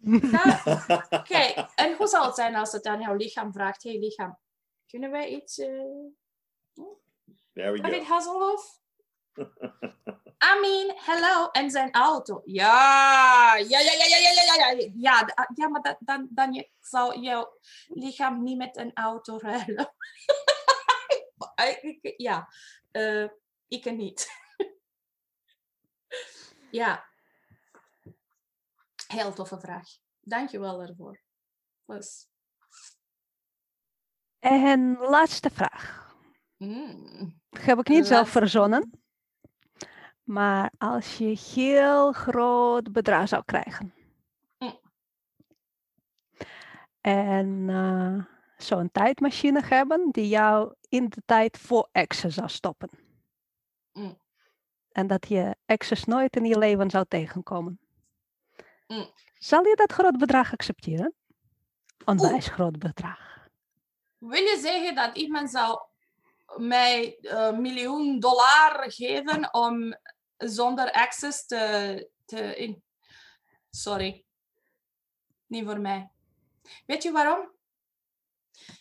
[0.00, 0.62] Ja,
[1.10, 3.82] Oké, en hoe zal het zijn als het aan jouw lichaam vraagt?
[3.82, 4.38] hey, lichaam,
[4.86, 5.58] kunnen wij iets...
[5.58, 5.66] eh,
[7.54, 8.12] There we David go.
[8.14, 8.80] Hasselhoff?
[10.38, 11.48] Amin, hello.
[11.50, 12.42] En zijn auto.
[12.44, 15.32] Ja, ja, ja, ja, ja, ja, ja, ja, ja.
[15.34, 17.58] Ah, ja maar dat, dan, dan je, zou jouw
[17.88, 19.92] lichaam niet met een auto ruilen.
[22.16, 22.48] Ja,
[22.90, 23.24] eh,
[23.68, 24.28] ik niet.
[26.70, 27.06] ja.
[29.06, 29.86] Heel toffe vraag.
[30.20, 31.20] Dank je wel daarvoor.
[31.84, 32.28] Was,
[34.38, 36.14] En laatste vraag.
[36.56, 39.02] mm, Heb ik niet zelf verzonnen.
[40.22, 43.94] Maar als je heel groot bedrag zou krijgen.
[44.58, 44.80] Mm.
[47.00, 48.24] En eh,
[48.56, 52.90] zo'n tijdmachine hebben die jou in de tijd voor exen zou stoppen.
[54.98, 57.80] En dat je exes nooit in je leven zou tegenkomen.
[58.86, 59.12] Mm.
[59.38, 61.14] Zal je dat groot bedrag accepteren?
[62.04, 63.48] Onwijs groot bedrag.
[64.18, 65.80] Wil je zeggen dat iemand zou
[66.56, 69.96] mij een miljoen dollar geven om
[70.36, 72.10] zonder access te...
[72.24, 72.82] te in...
[73.70, 74.24] Sorry.
[75.46, 76.10] Niet voor mij.
[76.86, 77.52] Weet je waarom?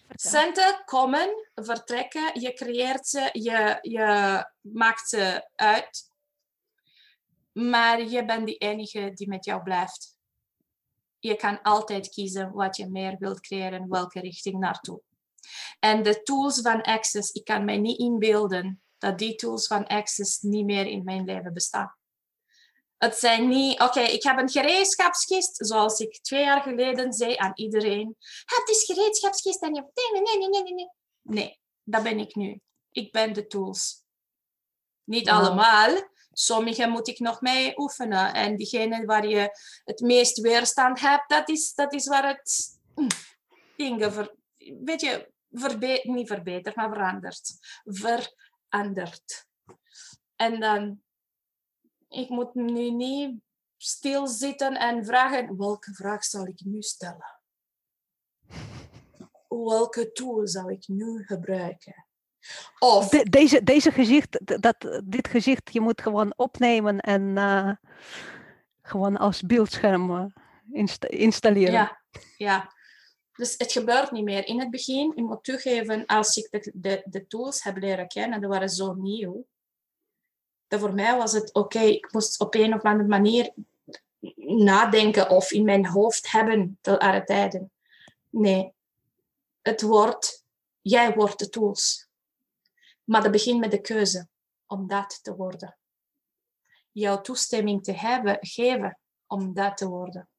[0.07, 0.31] Vertel.
[0.31, 6.06] Centen komen, vertrekken, je creëert ze, je, je maakt ze uit.
[7.57, 10.17] Maar je bent de enige die met jou blijft.
[11.19, 15.01] Je kan altijd kiezen wat je meer wilt creëren, welke richting naartoe.
[15.79, 20.41] En de tools van Access, ik kan mij niet inbeelden dat die tools van Access
[20.41, 21.95] niet meer in mijn leven bestaan.
[22.97, 27.51] Het zijn niet, oké, ik heb een gereedschapskist, zoals ik twee jaar geleden zei aan
[27.55, 28.15] iedereen.
[28.45, 29.81] Het is gereedschapskist en je...
[29.81, 30.89] Nee, nee, nee, nee, nee, nee.
[31.21, 32.61] Nee, dat ben ik nu.
[32.91, 34.03] Ik ben de tools.
[35.03, 36.15] Niet allemaal.
[36.39, 38.33] Sommige moet ik nog mee oefenen.
[38.33, 39.49] En diegene waar je
[39.83, 42.79] het meest weerstand hebt, dat is, dat is waar het
[43.75, 44.35] dingen ver,
[44.83, 47.51] weet je, verbe niet verbetert, maar verandert.
[47.83, 49.45] Verandert.
[50.35, 51.01] En dan
[52.09, 53.41] Ik moet nu niet
[53.77, 57.39] stilzitten en vragen, welke vraag zal ik nu stellen?
[59.47, 62.06] Welke tool zou ik nu gebruiken?
[62.79, 67.71] Of, De- deze, deze gezicht, dat, dit gezicht, je moet gewoon opnemen en eh,
[68.81, 70.25] gewoon als beeldscherm eh,
[70.71, 71.73] insta- installeren.
[71.73, 72.01] ja,
[72.37, 72.75] ja.
[73.33, 74.45] Dus het gebeurt niet meer.
[74.47, 78.39] In het begin, ik moet toegeven, als ik de, de, de tools heb leren kennen,
[78.39, 79.45] die waren zo nieuw.
[80.67, 83.53] Dat voor mij was het oké, ik moest op een of andere manier
[84.45, 87.71] nadenken of in mijn hoofd hebben te alle tijden.
[88.29, 88.73] Nee,
[89.61, 90.45] het wordt,
[90.81, 92.06] jij wordt de tools.
[93.07, 94.27] Maar dat begint met de keuze
[94.65, 95.77] om dat te worden.
[96.91, 100.29] Jouw toestemming te hebben, geven om dat te worden.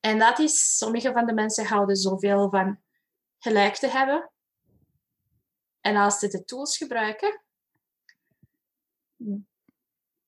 [0.00, 2.82] En dat is, sommige van de mensen houden zoveel van
[3.38, 4.32] gelijk te hebben.
[5.80, 7.44] En als ze de tools gebruiken,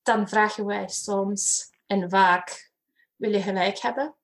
[0.02, 2.72] dan vragen wij soms en vaak,
[3.16, 4.16] wil je gelijk hebben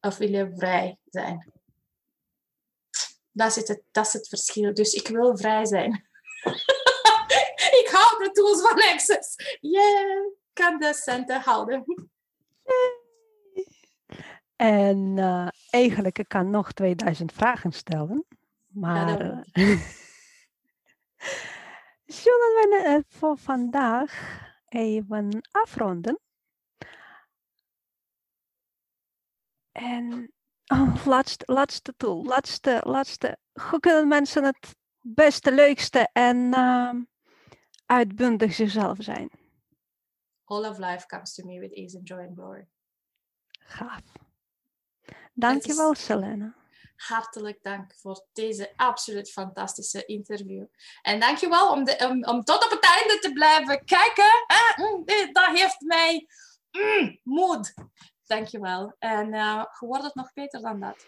[0.00, 1.52] of wil je vrij zijn?
[3.30, 4.74] Dat is het, dat is het verschil.
[4.74, 6.07] Dus ik wil vrij zijn.
[7.80, 9.58] ik hou de tools van Access.
[9.60, 11.84] Yeah, kan de centen houden.
[14.56, 18.26] En eh, eigenlijk, ik kan nog 2000 vragen stellen.
[18.66, 19.38] Maar eh,
[22.22, 26.20] zullen we eh, voor vandaag even afronden?
[29.72, 30.32] En
[30.66, 33.38] oh, laatste, laatste tool, laatste, laatste.
[33.70, 34.76] Hoe kunnen mensen het
[35.14, 36.96] beste, leukste en ehm,
[37.86, 39.30] uitbundig zichzelf zijn?
[40.44, 42.66] All of life comes to me with ease and joy and glory.
[43.50, 44.02] Gaaf.
[45.32, 46.54] Dankjewel, Selena.
[46.96, 50.64] hartelijk dank voor deze absoluut fantastische interview.
[51.02, 54.44] En dankjewel om, de, om, om tot op het einde te blijven kijken.
[54.46, 54.82] hè.
[54.84, 56.26] Mm, Dat heeft mij
[56.70, 57.74] mm, moed.
[58.26, 58.96] Dankjewel.
[58.98, 61.06] En eh hoe wordt het nog beter dan dat?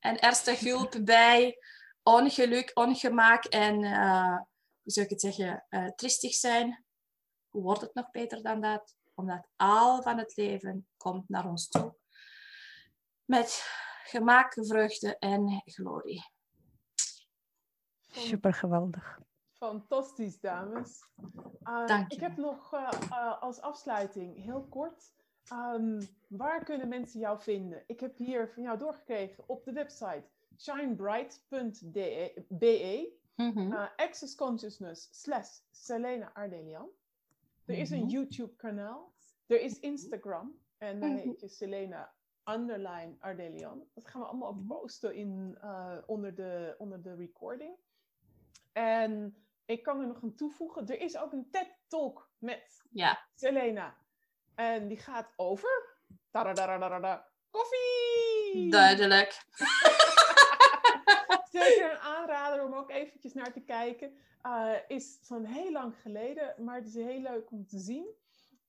[0.00, 1.56] En eerste hulp bij
[2.02, 4.36] ongeluk, ongemak en, eh,
[4.82, 6.84] hoe zou ik het zeggen, eh tristig zijn.
[7.48, 8.96] Hoe wordt het nog beter dan dat?
[9.14, 11.94] Omdat al van het leven komt naar ons toe.
[13.24, 13.62] Met
[14.04, 16.30] gemak, vreugde en glorie.
[18.10, 19.18] Super geweldig.
[19.52, 21.08] Fantastisch, dames.
[21.64, 22.24] Uh, Dank ik je.
[22.24, 25.12] heb nog eh, eh, als afsluiting heel kort.
[25.44, 27.84] ehm, waar kunnen mensen jou vinden?
[27.86, 30.24] Ik heb hier van jou doorgekregen op de website
[30.62, 33.72] shinebright.be, Mhm.
[33.72, 36.88] uh, Access Consciousness slash Selena Ardelian.
[37.64, 38.08] Er is een Mhm.
[38.08, 39.12] YouTube kanaal.
[39.46, 40.58] Er is Instagram.
[40.78, 41.18] En daar Mhm.
[41.18, 42.12] heet je Selena
[42.44, 43.84] underline Ardelian.
[43.94, 47.76] Dat gaan we allemaal op posten in, eh, onder, de, onder de recording.
[48.72, 50.86] En ik kan er nog een toevoegen.
[50.86, 53.96] Er is ook een TED-talk met Ja, Selena.
[54.54, 55.96] En die gaat over...
[57.50, 58.70] Koffie!
[58.70, 59.42] duidelijk.
[61.52, 64.16] Zeker een aanrader om ook eventjes naar te kijken.
[64.42, 68.14] Uh, is van heel lang geleden, maar het is heel leuk om te zien.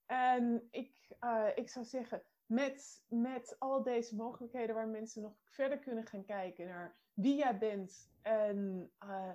[0.06, 5.80] En ik, uh, ik zou zeggen, met, met al deze mogelijkheden waar mensen nog verder
[5.80, 9.32] kunnen gaan kijken naar wie jij bent en uh,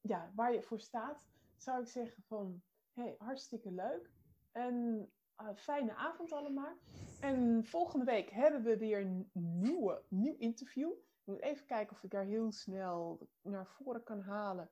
[0.00, 1.26] ja, waar je voor staat,
[1.56, 2.62] zou ik zeggen van,
[2.92, 4.10] hey, hartstikke leuk.
[4.52, 5.08] En
[5.56, 6.76] fijne avond allemaal.
[7.20, 10.92] En volgende week hebben we weer een nieuwe, nieuw interview.
[11.24, 14.70] Ik moet even kijken of ik daar heel snel naar voren kan halen.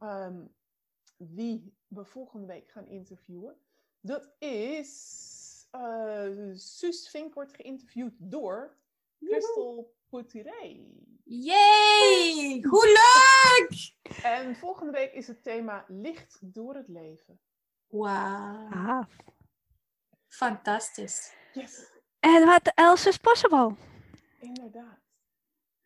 [0.00, 0.54] Um,
[1.16, 3.56] wie we volgende week gaan interviewen.
[4.00, 8.76] Dat is uh, Suus Vink wordt geïnterviewd door
[9.20, 10.86] Christel Poutiré.
[11.24, 12.62] Yay!
[12.62, 13.96] Hoe leuk!
[14.22, 17.40] En volgende week is het thema licht door het leven.
[17.86, 19.06] Wauw.
[20.28, 21.34] Fantastisch.
[21.52, 23.74] Yes, En what else is possible?
[24.40, 25.03] inderdaad.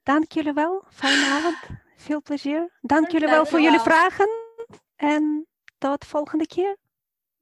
[0.09, 0.85] Dank jullie wel.
[0.91, 1.57] Fijne avond.
[1.97, 2.79] Veel plezier.
[2.81, 4.29] Dank jullie wel voor jullie vragen.
[4.97, 5.47] En
[5.79, 6.77] tot volgende keer.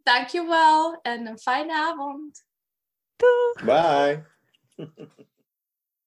[0.02, 2.44] Dankjewel en een fijne avond.
[3.16, 3.64] Doeg!
[3.64, 4.26] Bye.